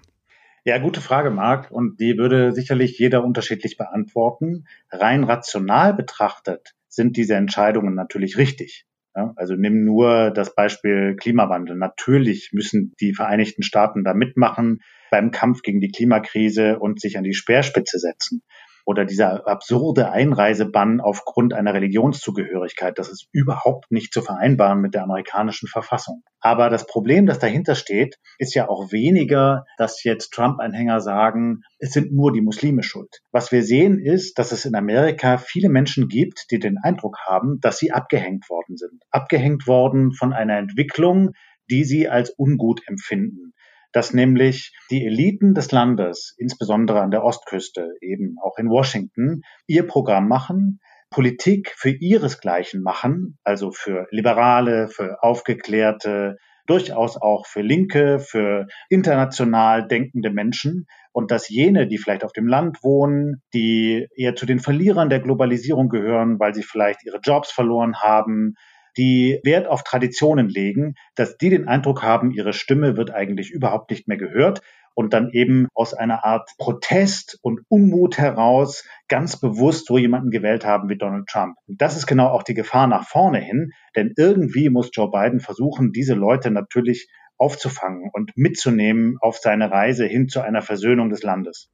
Ja, 0.64 0.78
gute 0.78 1.02
Frage, 1.02 1.32
Marc. 1.32 1.72
Und 1.72 2.00
die 2.00 2.18
würde 2.18 2.54
sicherlich 2.54 2.98
jeder 2.98 3.24
unterschiedlich 3.24 3.78
beantworten. 3.78 4.68
Rein 4.92 5.24
rational 5.24 5.94
betrachtet 5.94 6.76
sind 6.88 7.18
diese 7.18 7.36
Entscheidungen 7.36 7.96
natürlich 7.96 8.38
richtig. 8.38 8.86
Ja, 9.16 9.34
also 9.36 9.56
nimm 9.56 9.84
nur 9.84 10.32
das 10.32 10.56
Beispiel 10.56 11.16
Klimawandel. 11.18 11.76
Natürlich 11.76 12.52
müssen 12.54 12.96
die 13.02 13.14
Vereinigten 13.14 13.62
Staaten 13.62 14.04
da 14.04 14.14
mitmachen 14.14 14.80
beim 15.10 15.32
Kampf 15.32 15.62
gegen 15.64 15.82
die 15.82 15.92
Klimakrise 15.92 16.80
und 16.80 17.02
sich 17.02 17.18
an 17.18 17.26
die 17.26 17.34
Speerspitze 17.34 18.00
setzen 18.00 18.42
oder 18.86 19.06
dieser 19.06 19.48
absurde 19.48 20.12
Einreisebann 20.12 21.02
aufgrund 21.02 21.54
einer 21.54 21.74
Religionszugehörigkeit, 21.74 22.98
das 22.98 23.10
ist 23.10 23.28
überhaupt 23.32 23.92
nicht 23.92 24.14
zu 24.14 24.22
vereinbaren 24.22 24.82
mit 24.82 24.94
der 24.94 25.04
amerikanischen 25.04 25.68
Verfassung. 25.68 26.24
Aber 26.40 26.70
das 26.70 26.88
Problem, 26.88 27.26
das 27.28 27.40
dahinter 27.40 27.76
steht, 27.76 28.18
ist 28.40 28.56
ja 28.56 28.68
auch 28.68 28.92
weniger, 28.92 29.66
dass 29.78 30.04
jetzt 30.04 30.32
Trump-Anhänger 30.32 31.00
sagen, 31.00 31.62
es 31.78 31.92
sind 31.92 32.12
nur 32.12 32.32
die 32.32 32.42
Muslime 32.42 32.84
schuld. 32.84 33.22
Was 33.32 33.52
wir 33.52 33.64
sehen 33.64 34.00
ist, 34.00 34.40
dass 34.40 34.52
es 34.52 34.66
in 34.66 34.76
Amerika 34.76 35.38
viele 35.38 35.70
Menschen 35.70 36.08
gibt, 36.08 36.46
die 36.52 36.60
den 36.60 36.78
Eindruck 36.78 37.18
haben, 37.26 37.60
dass 37.62 37.78
sie 37.78 37.92
abgehängt 37.92 38.50
worden 38.50 38.78
sind. 38.78 39.04
Abgehängt 39.12 39.68
worden 39.68 40.12
von 40.14 40.34
einer 40.34 40.58
Entwicklung, 40.58 41.32
die 41.70 41.84
sie 41.84 42.10
als 42.10 42.34
ungut 42.38 42.82
empfinden 42.88 43.51
dass 43.92 44.14
nämlich 44.14 44.74
die 44.90 45.06
Eliten 45.06 45.54
des 45.54 45.72
Landes, 45.72 46.36
insbesondere 46.38 47.02
an 47.02 47.12
der 47.12 47.24
Ostküste, 47.24 47.94
eben 48.02 48.36
auch 48.42 48.58
in 48.58 48.70
Washington, 48.70 49.42
ihr 49.68 49.88
Programm 49.88 50.28
machen, 50.28 50.80
Politik 51.10 51.74
für 51.76 51.90
ihresgleichen 51.90 52.82
machen, 52.82 53.38
also 53.44 53.72
für 53.72 54.08
Liberale, 54.12 54.88
für 54.88 55.22
Aufgeklärte, 55.22 56.38
durchaus 56.68 57.18
auch 57.18 57.46
für 57.48 57.62
Linke, 57.62 58.20
für 58.20 58.68
international 58.90 59.88
denkende 59.88 60.30
Menschen. 60.30 60.88
Und 61.12 61.32
dass 61.32 61.50
jene, 61.50 61.88
die 61.88 61.98
vielleicht 61.98 62.24
auf 62.24 62.32
dem 62.32 62.48
Land 62.48 62.82
wohnen, 62.84 63.42
die 63.54 64.08
eher 64.16 64.36
zu 64.36 64.46
den 64.46 64.60
Verlierern 64.60 65.10
der 65.10 65.20
Globalisierung 65.20 65.90
gehören, 65.90 66.40
weil 66.40 66.54
sie 66.54 66.64
vielleicht 66.64 67.04
ihre 67.04 67.20
Jobs 67.20 67.52
verloren 67.52 67.98
haben, 67.98 68.54
die 68.98 69.40
Wert 69.44 69.68
auf 69.68 69.84
Traditionen 69.84 70.50
legen, 70.50 70.96
dass 71.16 71.38
die 71.38 71.50
den 71.50 71.68
Eindruck 71.68 72.04
haben, 72.04 72.32
ihre 72.32 72.54
Stimme 72.54 72.98
wird 72.98 73.12
eigentlich 73.12 73.52
überhaupt 73.52 73.92
nicht 73.92 74.08
mehr 74.08 74.18
gehört 74.18 74.62
und 74.94 75.14
dann 75.14 75.30
eben 75.32 75.68
aus 75.74 75.94
einer 75.94 76.26
Art 76.26 76.50
Protest 76.58 77.40
und 77.42 77.62
Unmut 77.70 78.18
heraus 78.18 78.86
ganz 79.08 79.40
bewusst 79.40 79.88
so 79.88 79.98
jemanden 79.98 80.32
gewählt 80.32 80.66
haben 80.66 80.90
wie 80.90 80.98
Donald 80.98 81.28
Trump. 81.28 81.56
Und 81.68 81.82
das 81.82 81.96
ist 81.96 82.08
genau 82.08 82.28
auch 82.28 82.44
die 82.44 82.54
Gefahr 82.54 82.88
nach 82.88 83.08
vorne 83.08 83.40
hin, 83.40 83.72
denn 83.96 84.14
irgendwie 84.18 84.70
muss 84.70 84.90
Joe 84.94 85.10
Biden 85.10 85.40
versuchen, 85.40 85.92
diese 85.92 86.14
Leute 86.14 86.52
natürlich 86.52 87.10
aufzufangen 87.38 88.10
und 88.14 88.32
mitzunehmen 88.36 89.18
auf 89.20 89.38
seine 89.38 89.72
Reise 89.72 90.06
hin 90.06 90.28
zu 90.28 90.42
einer 90.42 90.62
Versöhnung 90.62 91.10
des 91.10 91.24
Landes. 91.24 91.70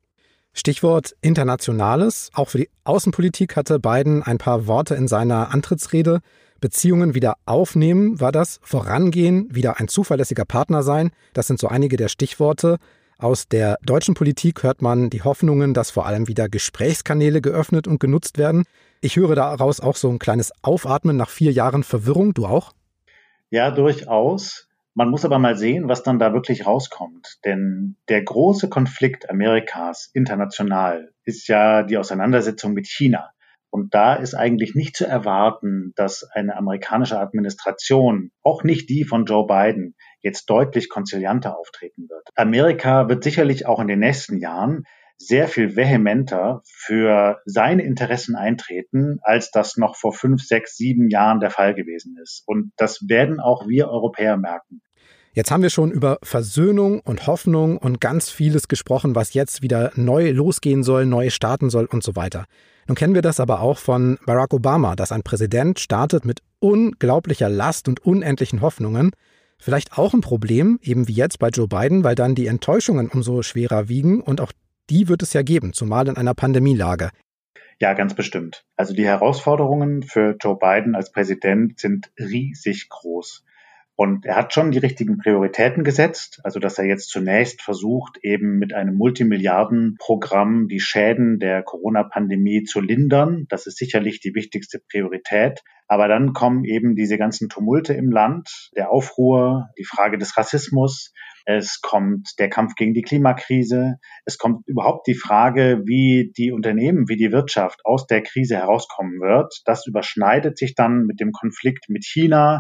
Stichwort 0.58 1.16
Internationales. 1.22 2.32
Auch 2.34 2.50
für 2.50 2.58
die 2.58 2.70
Außenpolitik 2.84 3.56
hatte 3.56 3.80
Biden 3.80 4.24
ein 4.24 4.38
paar 4.38 4.68
Worte 4.68 4.96
in 4.96 5.08
seiner 5.08 5.54
Antrittsrede. 5.54 6.20
Beziehungen 6.60 7.14
wieder 7.14 7.36
aufnehmen, 7.46 8.20
war 8.20 8.32
das 8.32 8.60
Vorangehen, 8.64 9.48
wieder 9.54 9.80
ein 9.80 9.88
zuverlässiger 9.88 10.46
Partner 10.46 10.82
sein. 10.82 11.12
Das 11.34 11.48
sind 11.48 11.60
so 11.60 11.68
einige 11.68 11.98
der 11.98 12.08
Stichworte. 12.08 12.78
Aus 13.20 13.48
der 13.48 13.78
deutschen 13.84 14.16
Politik 14.16 14.64
hört 14.64 14.82
man 14.82 15.10
die 15.10 15.22
Hoffnungen, 15.22 15.74
dass 15.74 15.92
vor 15.92 16.06
allem 16.06 16.28
wieder 16.28 16.50
Gesprächskanäle 16.50 17.42
geöffnet 17.42 17.88
und 17.88 18.00
genutzt 18.00 18.38
werden. 18.38 18.64
Ich 19.02 19.16
höre 19.16 19.36
daraus 19.36 19.80
auch 19.80 19.96
so 19.96 20.10
ein 20.10 20.20
kleines 20.20 20.52
Aufatmen 20.64 21.18
nach 21.18 21.30
vier 21.30 21.52
Jahren 21.52 21.84
Verwirrung. 21.84 22.34
Du 22.34 22.46
auch? 22.46 22.74
Ja, 23.50 23.72
durchaus. 23.72 24.67
Man 24.98 25.12
muss 25.12 25.26
aber 25.26 25.38
mal 25.38 25.56
sehen, 25.56 25.88
was 25.88 26.02
dann 26.02 26.18
da 26.18 26.34
wirklich 26.34 26.66
rauskommt. 26.66 27.38
Denn 27.46 27.98
der 28.10 28.24
große 28.24 28.68
Konflikt 28.68 29.30
Amerikas 29.30 30.10
international 30.12 31.12
ist 31.24 31.48
ja 31.48 31.84
die 31.84 32.00
Auseinandersetzung 32.00 32.74
mit 32.74 32.88
China. 32.88 33.30
Und 33.70 33.94
da 33.94 34.16
ist 34.16 34.34
eigentlich 34.34 34.74
nicht 34.74 34.98
zu 34.98 35.06
erwarten, 35.06 35.94
dass 35.98 36.24
eine 36.34 36.58
amerikanische 36.58 37.20
Administration, 37.20 38.32
auch 38.42 38.64
nicht 38.64 38.90
die 38.90 39.04
von 39.04 39.26
Joe 39.26 39.46
Biden, 39.46 39.94
jetzt 40.22 40.50
deutlich 40.50 40.90
konzilianter 40.90 41.60
auftreten 41.60 42.10
wird. 42.10 42.28
Amerika 42.34 43.08
wird 43.08 43.24
sicherlich 43.24 43.68
auch 43.68 43.80
in 43.80 43.88
den 43.88 44.00
nächsten 44.00 44.40
Jahren 44.40 44.86
sehr 45.20 45.48
viel 45.48 45.76
vehementer 45.76 46.64
für 46.66 47.40
seine 47.46 47.84
Interessen 47.84 48.36
eintreten, 48.36 49.20
als 49.22 49.52
das 49.52 49.78
noch 49.78 49.96
vor 49.96 50.14
fünf, 50.14 50.42
sechs, 50.42 50.76
sieben 50.76 51.12
Jahren 51.12 51.40
der 51.40 51.52
Fall 51.52 51.76
gewesen 51.76 52.18
ist. 52.20 52.42
Und 52.48 52.72
das 52.78 53.08
werden 53.08 53.40
auch 53.40 53.68
wir 53.68 53.90
Europäer 53.90 54.38
merken. 54.38 54.82
Jetzt 55.38 55.52
haben 55.52 55.62
wir 55.62 55.70
schon 55.70 55.92
über 55.92 56.18
Versöhnung 56.24 57.00
und 57.00 57.28
Hoffnung 57.28 57.78
und 57.78 58.02
ganz 58.02 58.32
vieles 58.32 58.68
gesprochen, 58.68 59.14
was 59.14 59.36
jetzt 59.36 59.62
wieder 59.62 59.92
neu 59.94 60.32
losgehen 60.32 60.82
soll, 60.82 61.06
neu 61.06 61.30
starten 61.30 61.70
soll 61.70 61.86
und 61.86 62.02
so 62.02 62.16
weiter. 62.16 62.46
Nun 62.88 62.96
kennen 62.96 63.14
wir 63.14 63.22
das 63.22 63.40
aber 63.40 63.62
auch 63.62 63.78
von 63.78 64.18
Barack 64.26 64.52
Obama, 64.52 64.96
dass 64.96 65.12
ein 65.12 65.22
Präsident 65.22 65.80
startet 65.80 66.26
mit 66.26 66.40
unglaublicher 66.58 67.50
Last 67.50 67.88
und 67.88 68.04
unendlichen 68.04 68.62
Hoffnungen. 68.62 69.12
Vielleicht 69.60 70.00
auch 70.00 70.16
ein 70.16 70.22
Problem, 70.22 70.80
eben 70.82 71.08
wie 71.08 71.14
jetzt 71.14 71.38
bei 71.38 71.50
Joe 71.50 71.68
Biden, 71.68 72.04
weil 72.04 72.16
dann 72.16 72.34
die 72.34 72.48
Enttäuschungen 72.48 73.08
umso 73.08 73.44
schwerer 73.44 73.90
wiegen 73.90 74.22
und 74.22 74.42
auch 74.42 74.52
die 74.90 75.08
wird 75.08 75.22
es 75.22 75.34
ja 75.34 75.44
geben, 75.44 75.72
zumal 75.72 76.08
in 76.08 76.18
einer 76.18 76.34
Pandemielage. 76.34 77.12
Ja, 77.80 77.94
ganz 77.94 78.16
bestimmt. 78.16 78.66
Also 78.76 78.96
die 78.96 79.06
Herausforderungen 79.06 80.02
für 80.02 80.36
Joe 80.42 80.58
Biden 80.58 80.96
als 80.96 81.12
Präsident 81.12 81.80
sind 81.80 82.12
riesig 82.18 82.90
groß. 82.90 83.44
Und 83.98 84.28
er 84.28 84.36
hat 84.36 84.54
schon 84.54 84.70
die 84.70 84.78
richtigen 84.78 85.18
Prioritäten 85.18 85.84
gesetzt, 85.84 86.40
also 86.44 86.60
dass 86.60 86.78
er 86.78 86.86
jetzt 86.86 87.10
zunächst 87.10 87.64
versucht, 87.64 88.20
eben 88.22 88.60
mit 88.60 88.72
einem 88.72 88.96
Multimilliardenprogramm 88.96 90.68
die 90.68 90.80
Schäden 90.80 91.40
der 91.40 91.64
Corona-Pandemie 91.64 92.64
zu 92.64 92.80
lindern. 92.80 93.48
Das 93.50 93.66
ist 93.66 93.80
sicherlich 93.80 94.20
die 94.20 94.36
wichtigste 94.36 94.80
Priorität. 94.80 95.64
Aber 95.88 96.08
dann 96.08 96.34
kommen 96.34 96.64
eben 96.64 96.96
diese 96.96 97.18
ganzen 97.18 97.50
Tumulte 97.50 97.96
im 97.96 98.12
Land, 98.12 98.70
der 98.76 98.92
Aufruhr, 98.92 99.70
die 99.80 99.86
Frage 99.86 100.20
des 100.20 100.38
Rassismus, 100.38 101.12
es 101.50 101.80
kommt 101.82 102.38
der 102.40 102.50
Kampf 102.50 102.76
gegen 102.76 102.94
die 102.94 103.02
Klimakrise. 103.02 104.00
Es 104.26 104.38
kommt 104.38 104.68
überhaupt 104.68 105.08
die 105.08 105.16
Frage, 105.16 105.82
wie 105.86 106.34
die 106.38 106.52
Unternehmen, 106.52 107.08
wie 107.08 107.16
die 107.16 107.32
Wirtschaft 107.32 107.86
aus 107.86 108.06
der 108.06 108.22
Krise 108.22 108.58
herauskommen 108.58 109.22
wird. 109.22 109.62
Das 109.64 109.88
überschneidet 109.88 110.58
sich 110.58 110.76
dann 110.76 111.06
mit 111.06 111.22
dem 111.22 111.32
Konflikt 111.32 111.88
mit 111.88 112.04
China, 112.04 112.60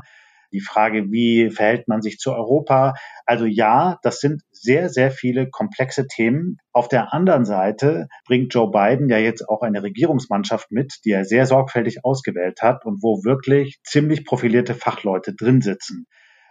die 0.51 0.61
Frage, 0.61 1.11
wie 1.11 1.49
verhält 1.49 1.87
man 1.87 2.01
sich 2.01 2.17
zu 2.17 2.33
Europa. 2.33 2.93
Also 3.25 3.45
ja, 3.45 3.97
das 4.03 4.19
sind 4.19 4.41
sehr, 4.51 4.89
sehr 4.89 5.11
viele 5.11 5.49
komplexe 5.49 6.07
Themen. 6.07 6.57
Auf 6.71 6.87
der 6.87 7.13
anderen 7.13 7.45
Seite 7.45 8.07
bringt 8.25 8.53
Joe 8.53 8.71
Biden 8.71 9.09
ja 9.09 9.17
jetzt 9.17 9.47
auch 9.47 9.61
eine 9.61 9.83
Regierungsmannschaft 9.83 10.71
mit, 10.71 10.99
die 11.05 11.11
er 11.11 11.25
sehr 11.25 11.45
sorgfältig 11.45 12.03
ausgewählt 12.03 12.61
hat 12.61 12.85
und 12.85 13.03
wo 13.03 13.23
wirklich 13.23 13.79
ziemlich 13.83 14.25
profilierte 14.25 14.73
Fachleute 14.73 15.33
drin 15.33 15.61
sitzen. 15.61 16.07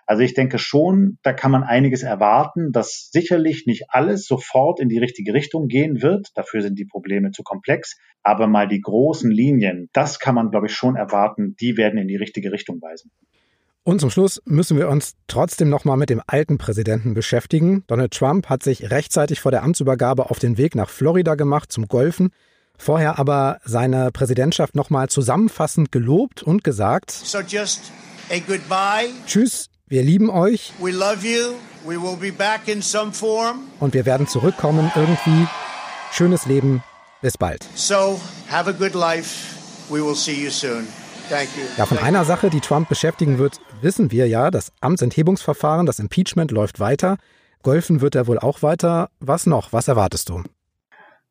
Also 0.08 0.22
ich 0.22 0.34
denke 0.34 0.58
schon, 0.58 1.18
da 1.24 1.32
kann 1.32 1.50
man 1.50 1.64
einiges 1.64 2.04
erwarten, 2.04 2.70
dass 2.70 3.10
sicherlich 3.10 3.66
nicht 3.66 3.86
alles 3.88 4.24
sofort 4.24 4.78
in 4.78 4.88
die 4.88 4.98
richtige 4.98 5.34
Richtung 5.34 5.66
gehen 5.66 6.00
wird. 6.00 6.28
Dafür 6.36 6.62
sind 6.62 6.78
die 6.78 6.84
Probleme 6.84 7.32
zu 7.32 7.42
komplex. 7.42 7.96
Aber 8.22 8.46
mal 8.46 8.68
die 8.68 8.80
großen 8.80 9.30
Linien, 9.30 9.88
das 9.92 10.20
kann 10.20 10.36
man, 10.36 10.50
glaube 10.50 10.66
ich, 10.66 10.74
schon 10.74 10.94
erwarten, 10.94 11.56
die 11.60 11.76
werden 11.76 11.98
in 11.98 12.06
die 12.06 12.16
richtige 12.16 12.52
Richtung 12.52 12.80
weisen. 12.80 13.10
Und 13.86 14.00
zum 14.00 14.10
Schluss 14.10 14.42
müssen 14.46 14.76
wir 14.76 14.88
uns 14.88 15.12
trotzdem 15.28 15.68
nochmal 15.68 15.96
mit 15.96 16.10
dem 16.10 16.20
alten 16.26 16.58
Präsidenten 16.58 17.14
beschäftigen. 17.14 17.84
Donald 17.86 18.12
Trump 18.12 18.48
hat 18.48 18.64
sich 18.64 18.90
rechtzeitig 18.90 19.40
vor 19.40 19.52
der 19.52 19.62
Amtsübergabe 19.62 20.28
auf 20.28 20.40
den 20.40 20.58
Weg 20.58 20.74
nach 20.74 20.88
Florida 20.90 21.36
gemacht 21.36 21.70
zum 21.70 21.86
Golfen. 21.86 22.30
Vorher 22.76 23.16
aber 23.20 23.60
seine 23.64 24.10
Präsidentschaft 24.10 24.74
nochmal 24.74 25.08
zusammenfassend 25.08 25.92
gelobt 25.92 26.42
und 26.42 26.64
gesagt, 26.64 27.12
so 27.12 27.38
just 27.38 27.92
a 28.28 28.40
goodbye. 28.44 29.08
Tschüss, 29.24 29.68
wir 29.86 30.02
lieben 30.02 30.30
euch. 30.30 30.72
We 30.80 30.90
love 30.90 31.24
you. 31.24 31.54
We 31.86 31.94
will 31.94 32.16
be 32.16 32.32
back 32.36 32.66
in 32.66 32.82
some 32.82 33.12
form. 33.12 33.68
Und 33.78 33.94
wir 33.94 34.04
werden 34.04 34.26
zurückkommen 34.26 34.90
irgendwie. 34.96 35.46
Schönes 36.10 36.46
Leben. 36.46 36.82
Bis 37.22 37.38
bald. 37.38 37.64
So, 37.76 38.20
have 38.50 38.68
a 38.68 38.72
good 38.72 38.94
life. 38.94 39.54
We 39.88 40.04
will 40.04 40.16
see 40.16 40.42
you 40.42 40.50
soon. 40.50 40.88
Ja, 41.76 41.86
von 41.86 41.98
einer 41.98 42.24
Sache, 42.24 42.50
die 42.50 42.60
Trump 42.60 42.88
beschäftigen 42.88 43.38
wird, 43.38 43.60
wissen 43.80 44.12
wir 44.12 44.28
ja. 44.28 44.50
Das 44.50 44.72
Amtsenthebungsverfahren, 44.80 45.86
das 45.86 45.98
Impeachment 45.98 46.52
läuft 46.52 46.78
weiter. 46.78 47.18
Golfen 47.62 48.00
wird 48.00 48.14
er 48.14 48.26
wohl 48.26 48.38
auch 48.38 48.62
weiter. 48.62 49.10
Was 49.18 49.46
noch? 49.46 49.72
Was 49.72 49.88
erwartest 49.88 50.28
du? 50.28 50.44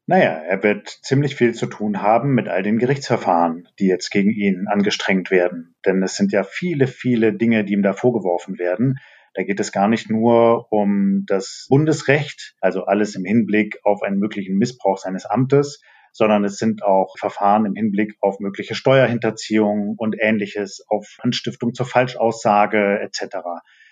Naja, 0.07 0.31
er 0.31 0.61
wird 0.61 0.89
ziemlich 1.01 1.35
viel 1.35 1.53
zu 1.53 1.65
tun 1.65 2.01
haben 2.01 2.35
mit 2.35 2.47
all 2.47 2.61
den 2.61 2.77
Gerichtsverfahren, 2.77 3.67
die 3.79 3.87
jetzt 3.87 4.11
gegen 4.11 4.31
ihn 4.31 4.67
angestrengt 4.67 5.31
werden. 5.31 5.75
Denn 5.85 6.03
es 6.03 6.15
sind 6.15 6.31
ja 6.31 6.43
viele, 6.43 6.87
viele 6.87 7.33
Dinge, 7.33 7.63
die 7.63 7.73
ihm 7.73 7.81
da 7.81 7.93
vorgeworfen 7.93 8.59
werden. 8.59 8.99
Da 9.33 9.43
geht 9.43 9.59
es 9.59 9.71
gar 9.71 9.87
nicht 9.87 10.09
nur 10.09 10.71
um 10.71 11.23
das 11.25 11.65
Bundesrecht, 11.69 12.55
also 12.61 12.85
alles 12.85 13.15
im 13.15 13.25
Hinblick 13.25 13.79
auf 13.83 14.01
einen 14.03 14.19
möglichen 14.19 14.57
Missbrauch 14.57 14.97
seines 14.97 15.25
Amtes, 15.25 15.81
sondern 16.15 16.45
es 16.45 16.57
sind 16.57 16.81
auch 16.81 17.15
Verfahren 17.19 17.65
im 17.65 17.75
Hinblick 17.75 18.15
auf 18.21 18.39
mögliche 18.39 18.73
Steuerhinterziehung 18.73 19.95
und 19.97 20.15
ähnliches, 20.17 20.85
auf 20.87 21.17
Anstiftung 21.19 21.73
zur 21.73 21.85
Falschaussage 21.85 23.01
etc. 23.01 23.35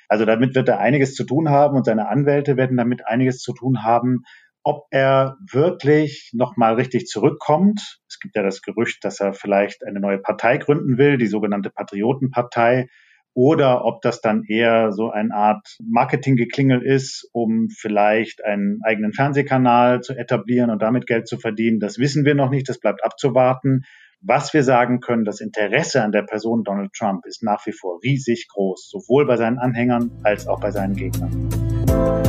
Also 0.08 0.24
damit 0.24 0.56
wird 0.56 0.70
er 0.70 0.80
einiges 0.80 1.16
zu 1.16 1.26
tun 1.26 1.50
haben 1.50 1.76
und 1.76 1.86
seine 1.86 2.08
Anwälte 2.08 2.56
werden 2.56 2.78
damit 2.78 3.06
einiges 3.06 3.40
zu 3.40 3.52
tun 3.54 3.84
haben. 3.84 4.24
Ob 4.64 4.86
er 4.92 5.36
wirklich 5.52 6.32
nochmal 6.34 6.76
richtig 6.76 7.08
zurückkommt. 7.08 8.00
Es 8.08 8.20
gibt 8.22 8.38
ja 8.38 8.42
das 8.42 8.62
Gerücht, 8.62 9.04
dass 9.04 9.20
er 9.20 9.34
vielleicht 9.34 9.84
eine 9.86 10.00
neue 10.00 10.20
Partei 10.20 10.58
gründen 10.60 10.98
will, 10.98 11.18
die 11.18 11.28
sogenannte 11.28 11.72
Patriotenpartei 11.72 12.88
oder 13.34 13.86
ob 13.86 14.02
das 14.02 14.22
dann 14.22 14.44
eher 14.44 14.92
so 14.92 15.10
eine 15.10 15.34
Art 15.34 15.78
Marketinggeklingel 15.84 16.82
ist, 16.82 17.28
um 17.32 17.70
vielleicht 17.70 18.44
einen 18.46 18.80
eigenen 18.84 19.14
Fernsehkanal 19.14 20.02
zu 20.02 20.14
etablieren 20.14 20.70
und 20.70 20.82
damit 20.82 21.08
Geld 21.08 21.28
zu 21.28 21.38
verdienen. 21.38 21.80
Das 21.80 21.98
wissen 21.98 22.26
wir 22.26 22.36
noch 22.36 22.50
nicht, 22.50 22.70
das 22.70 22.80
bleibt 22.80 23.04
abzuwarten. 23.04 23.86
Was 24.22 24.54
wir 24.54 24.64
sagen 24.64 25.02
können, 25.02 25.26
das 25.26 25.42
Interesse 25.42 26.02
an 26.02 26.14
der 26.14 26.22
Person 26.22 26.64
Donald 26.64 26.94
Trump 26.94 27.26
ist 27.26 27.44
nach 27.44 27.66
wie 27.66 27.74
vor 27.74 28.00
riesig 28.04 28.48
groß, 28.48 28.90
sowohl 28.90 29.26
bei 29.26 29.36
seinen 29.36 29.58
Anhängern 29.58 30.12
als 30.24 30.48
auch 30.48 30.62
bei 30.62 30.72
seinen 30.72 30.96
Gegnern. 30.96 32.23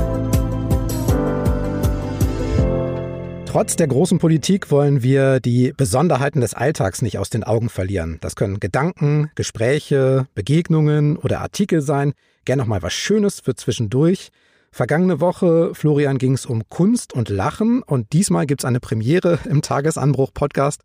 Trotz 3.54 3.76
der 3.76 3.86
großen 3.86 4.18
Politik 4.18 4.72
wollen 4.72 5.04
wir 5.04 5.38
die 5.38 5.72
Besonderheiten 5.76 6.40
des 6.40 6.54
Alltags 6.54 7.02
nicht 7.02 7.18
aus 7.18 7.30
den 7.30 7.44
Augen 7.44 7.68
verlieren. 7.68 8.18
Das 8.20 8.34
können 8.34 8.58
Gedanken, 8.58 9.30
Gespräche, 9.36 10.26
Begegnungen 10.34 11.16
oder 11.16 11.40
Artikel 11.40 11.80
sein. 11.80 12.14
Gern 12.44 12.58
noch 12.58 12.66
mal 12.66 12.82
was 12.82 12.94
Schönes 12.94 13.38
für 13.38 13.54
zwischendurch. 13.54 14.30
Vergangene 14.72 15.20
Woche, 15.20 15.72
Florian, 15.72 16.18
ging 16.18 16.32
es 16.32 16.46
um 16.46 16.68
Kunst 16.68 17.12
und 17.12 17.28
Lachen 17.28 17.84
und 17.84 18.12
diesmal 18.12 18.46
gibt 18.46 18.62
es 18.62 18.64
eine 18.64 18.80
Premiere 18.80 19.38
im 19.48 19.62
Tagesanbruch-Podcast. 19.62 20.82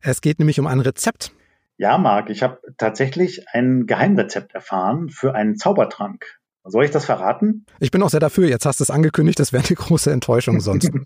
Es 0.00 0.20
geht 0.20 0.40
nämlich 0.40 0.58
um 0.58 0.66
ein 0.66 0.80
Rezept. 0.80 1.30
Ja, 1.76 1.98
Marc, 1.98 2.30
ich 2.30 2.42
habe 2.42 2.58
tatsächlich 2.78 3.44
ein 3.52 3.86
Geheimrezept 3.86 4.56
erfahren 4.56 5.08
für 5.08 5.36
einen 5.36 5.56
Zaubertrank. 5.56 6.24
Soll 6.64 6.84
ich 6.84 6.90
das 6.90 7.04
verraten? 7.04 7.64
Ich 7.78 7.92
bin 7.92 8.02
auch 8.02 8.10
sehr 8.10 8.18
dafür. 8.18 8.48
Jetzt 8.48 8.66
hast 8.66 8.80
du 8.80 8.82
es 8.82 8.90
angekündigt, 8.90 9.38
das 9.38 9.52
wäre 9.52 9.64
eine 9.64 9.76
große 9.76 10.10
Enttäuschung 10.10 10.58
sonst. 10.58 10.90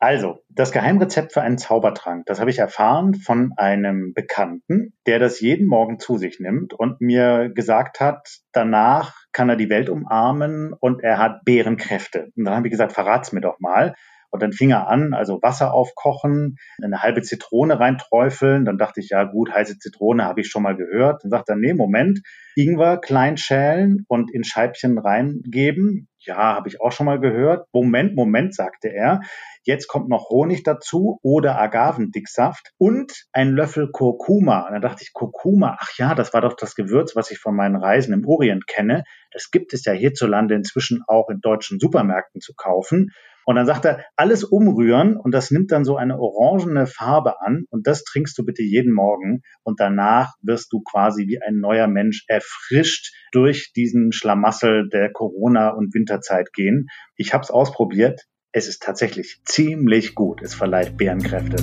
Also, 0.00 0.44
das 0.48 0.70
Geheimrezept 0.70 1.32
für 1.32 1.42
einen 1.42 1.58
Zaubertrank, 1.58 2.24
das 2.26 2.38
habe 2.38 2.50
ich 2.50 2.60
erfahren 2.60 3.14
von 3.14 3.52
einem 3.56 4.12
Bekannten, 4.14 4.92
der 5.06 5.18
das 5.18 5.40
jeden 5.40 5.66
Morgen 5.66 5.98
zu 5.98 6.16
sich 6.18 6.38
nimmt 6.38 6.72
und 6.72 7.00
mir 7.00 7.48
gesagt 7.52 7.98
hat, 7.98 8.28
danach 8.52 9.16
kann 9.32 9.48
er 9.48 9.56
die 9.56 9.70
Welt 9.70 9.88
umarmen 9.88 10.72
und 10.72 11.02
er 11.02 11.18
hat 11.18 11.44
Bärenkräfte. 11.44 12.28
Und 12.36 12.44
dann 12.44 12.54
habe 12.54 12.68
ich 12.68 12.70
gesagt, 12.70 12.92
verrat's 12.92 13.32
mir 13.32 13.40
doch 13.40 13.58
mal. 13.58 13.94
Und 14.30 14.42
dann 14.42 14.52
fing 14.52 14.70
er 14.70 14.88
an, 14.88 15.14
also 15.14 15.40
Wasser 15.42 15.72
aufkochen, 15.72 16.58
eine 16.82 17.02
halbe 17.02 17.22
Zitrone 17.22 17.80
reinträufeln. 17.80 18.66
Dann 18.66 18.78
dachte 18.78 19.00
ich, 19.00 19.08
ja 19.08 19.24
gut, 19.24 19.52
heiße 19.52 19.78
Zitrone 19.78 20.24
habe 20.24 20.42
ich 20.42 20.48
schon 20.48 20.62
mal 20.62 20.76
gehört. 20.76 21.24
Dann 21.24 21.30
sagt 21.30 21.48
er, 21.48 21.56
nee, 21.56 21.72
Moment, 21.72 22.20
Ingwer 22.54 22.98
klein 22.98 23.36
schälen 23.36 24.04
und 24.06 24.30
in 24.32 24.44
Scheibchen 24.44 24.98
reingeben. 24.98 26.08
Ja, 26.28 26.56
habe 26.56 26.68
ich 26.68 26.82
auch 26.82 26.92
schon 26.92 27.06
mal 27.06 27.18
gehört. 27.18 27.66
Moment, 27.72 28.14
Moment, 28.14 28.54
sagte 28.54 28.88
er. 28.88 29.22
Jetzt 29.64 29.88
kommt 29.88 30.10
noch 30.10 30.28
Honig 30.28 30.62
dazu 30.62 31.18
oder 31.22 31.58
Agavendicksaft 31.58 32.72
und 32.76 33.24
ein 33.32 33.52
Löffel 33.52 33.90
Kurkuma. 33.90 34.66
Und 34.66 34.72
dann 34.72 34.82
dachte 34.82 35.02
ich, 35.02 35.14
Kurkuma, 35.14 35.78
ach 35.80 35.96
ja, 35.96 36.14
das 36.14 36.34
war 36.34 36.42
doch 36.42 36.52
das 36.52 36.74
Gewürz, 36.74 37.16
was 37.16 37.30
ich 37.30 37.38
von 37.38 37.56
meinen 37.56 37.76
Reisen 37.76 38.12
im 38.12 38.26
Orient 38.26 38.66
kenne. 38.66 39.04
Das 39.32 39.50
gibt 39.50 39.72
es 39.72 39.86
ja 39.86 39.94
hierzulande 39.94 40.54
inzwischen 40.54 41.02
auch 41.06 41.30
in 41.30 41.40
deutschen 41.40 41.80
Supermärkten 41.80 42.42
zu 42.42 42.52
kaufen. 42.54 43.08
Und 43.48 43.54
dann 43.54 43.64
sagt 43.64 43.86
er, 43.86 44.04
alles 44.14 44.44
umrühren 44.44 45.16
und 45.16 45.32
das 45.32 45.50
nimmt 45.50 45.72
dann 45.72 45.82
so 45.82 45.96
eine 45.96 46.18
orangene 46.20 46.86
Farbe 46.86 47.40
an 47.40 47.64
und 47.70 47.86
das 47.86 48.04
trinkst 48.04 48.36
du 48.36 48.44
bitte 48.44 48.62
jeden 48.62 48.92
Morgen 48.92 49.40
und 49.62 49.80
danach 49.80 50.34
wirst 50.42 50.70
du 50.70 50.82
quasi 50.82 51.28
wie 51.28 51.40
ein 51.40 51.58
neuer 51.58 51.86
Mensch 51.86 52.24
erfrischt 52.28 53.14
durch 53.32 53.72
diesen 53.74 54.12
Schlamassel 54.12 54.90
der 54.90 55.10
Corona- 55.10 55.70
und 55.70 55.94
Winterzeit 55.94 56.52
gehen. 56.52 56.88
Ich 57.16 57.32
habe 57.32 57.42
es 57.42 57.50
ausprobiert. 57.50 58.26
Es 58.52 58.68
ist 58.68 58.82
tatsächlich 58.82 59.40
ziemlich 59.46 60.14
gut. 60.14 60.42
Es 60.42 60.54
verleiht 60.54 60.98
Bärenkräfte. 60.98 61.56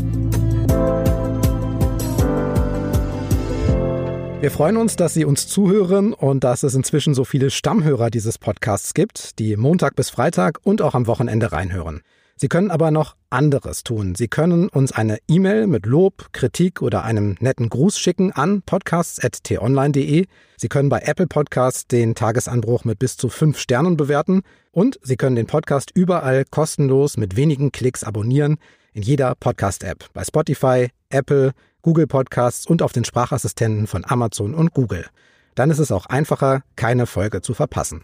Wir 4.45 4.51
freuen 4.51 4.77
uns, 4.77 4.95
dass 4.95 5.15
Sie 5.15 5.25
uns 5.25 5.47
zuhören 5.47 6.13
und 6.13 6.43
dass 6.43 6.61
es 6.61 6.75
inzwischen 6.75 7.15
so 7.15 7.25
viele 7.25 7.49
Stammhörer 7.49 8.11
dieses 8.11 8.37
Podcasts 8.37 8.93
gibt, 8.93 9.39
die 9.39 9.57
Montag 9.57 9.95
bis 9.95 10.11
Freitag 10.11 10.59
und 10.61 10.83
auch 10.83 10.93
am 10.93 11.07
Wochenende 11.07 11.51
reinhören. 11.51 12.01
Sie 12.35 12.47
können 12.47 12.69
aber 12.69 12.91
noch 12.91 13.15
anderes 13.31 13.83
tun. 13.83 14.13
Sie 14.13 14.27
können 14.27 14.69
uns 14.69 14.91
eine 14.91 15.17
E-Mail 15.27 15.65
mit 15.65 15.87
Lob, 15.87 16.27
Kritik 16.31 16.83
oder 16.83 17.03
einem 17.03 17.37
netten 17.39 17.69
Gruß 17.69 17.97
schicken 17.97 18.33
an 18.33 18.61
podcasts.tonline.de. 18.61 20.27
Sie 20.57 20.67
können 20.67 20.89
bei 20.89 20.99
Apple 20.99 21.25
Podcasts 21.25 21.87
den 21.87 22.13
Tagesanbruch 22.13 22.85
mit 22.85 22.99
bis 22.99 23.17
zu 23.17 23.29
fünf 23.29 23.57
Sternen 23.57 23.97
bewerten 23.97 24.43
und 24.71 24.99
Sie 25.01 25.15
können 25.15 25.37
den 25.37 25.47
Podcast 25.47 25.89
überall 25.95 26.45
kostenlos 26.45 27.17
mit 27.17 27.35
wenigen 27.35 27.71
Klicks 27.71 28.03
abonnieren 28.03 28.59
in 28.95 29.03
jeder 29.03 29.35
Podcast-App, 29.35 30.05
bei 30.13 30.23
Spotify, 30.23 30.89
Apple, 31.09 31.51
Google 31.81 32.07
Podcasts 32.07 32.65
und 32.65 32.81
auf 32.81 32.93
den 32.93 33.05
Sprachassistenten 33.05 33.85
von 33.85 34.03
Amazon 34.05 34.55
und 34.55 34.73
Google. 34.73 35.05
Dann 35.53 35.69
ist 35.69 35.79
es 35.79 35.91
auch 35.91 36.07
einfacher, 36.07 36.63
keine 36.75 37.05
Folge 37.05 37.41
zu 37.41 37.53
verpassen. 37.53 38.03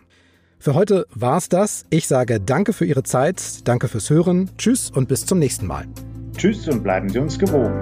Für 0.60 0.76
heute 0.76 1.08
war's 1.16 1.50
das. 1.50 1.86
Ich 1.90 2.08
sage 2.08 2.40
danke 2.40 2.74
für 2.74 2.86
Ihre 2.86 3.04
Zeit, 3.04 3.68
danke 3.68 3.88
fürs 3.88 4.10
Hören, 4.10 4.52
tschüss 4.58 4.92
und 4.92 5.08
bis 5.08 5.26
zum 5.26 5.40
nächsten 5.40 5.66
Mal. 5.66 5.88
Tschüss 6.38 6.68
und 6.68 6.84
bleiben 6.84 7.10
Sie 7.10 7.20
uns 7.20 7.40
gewogen. 7.40 7.82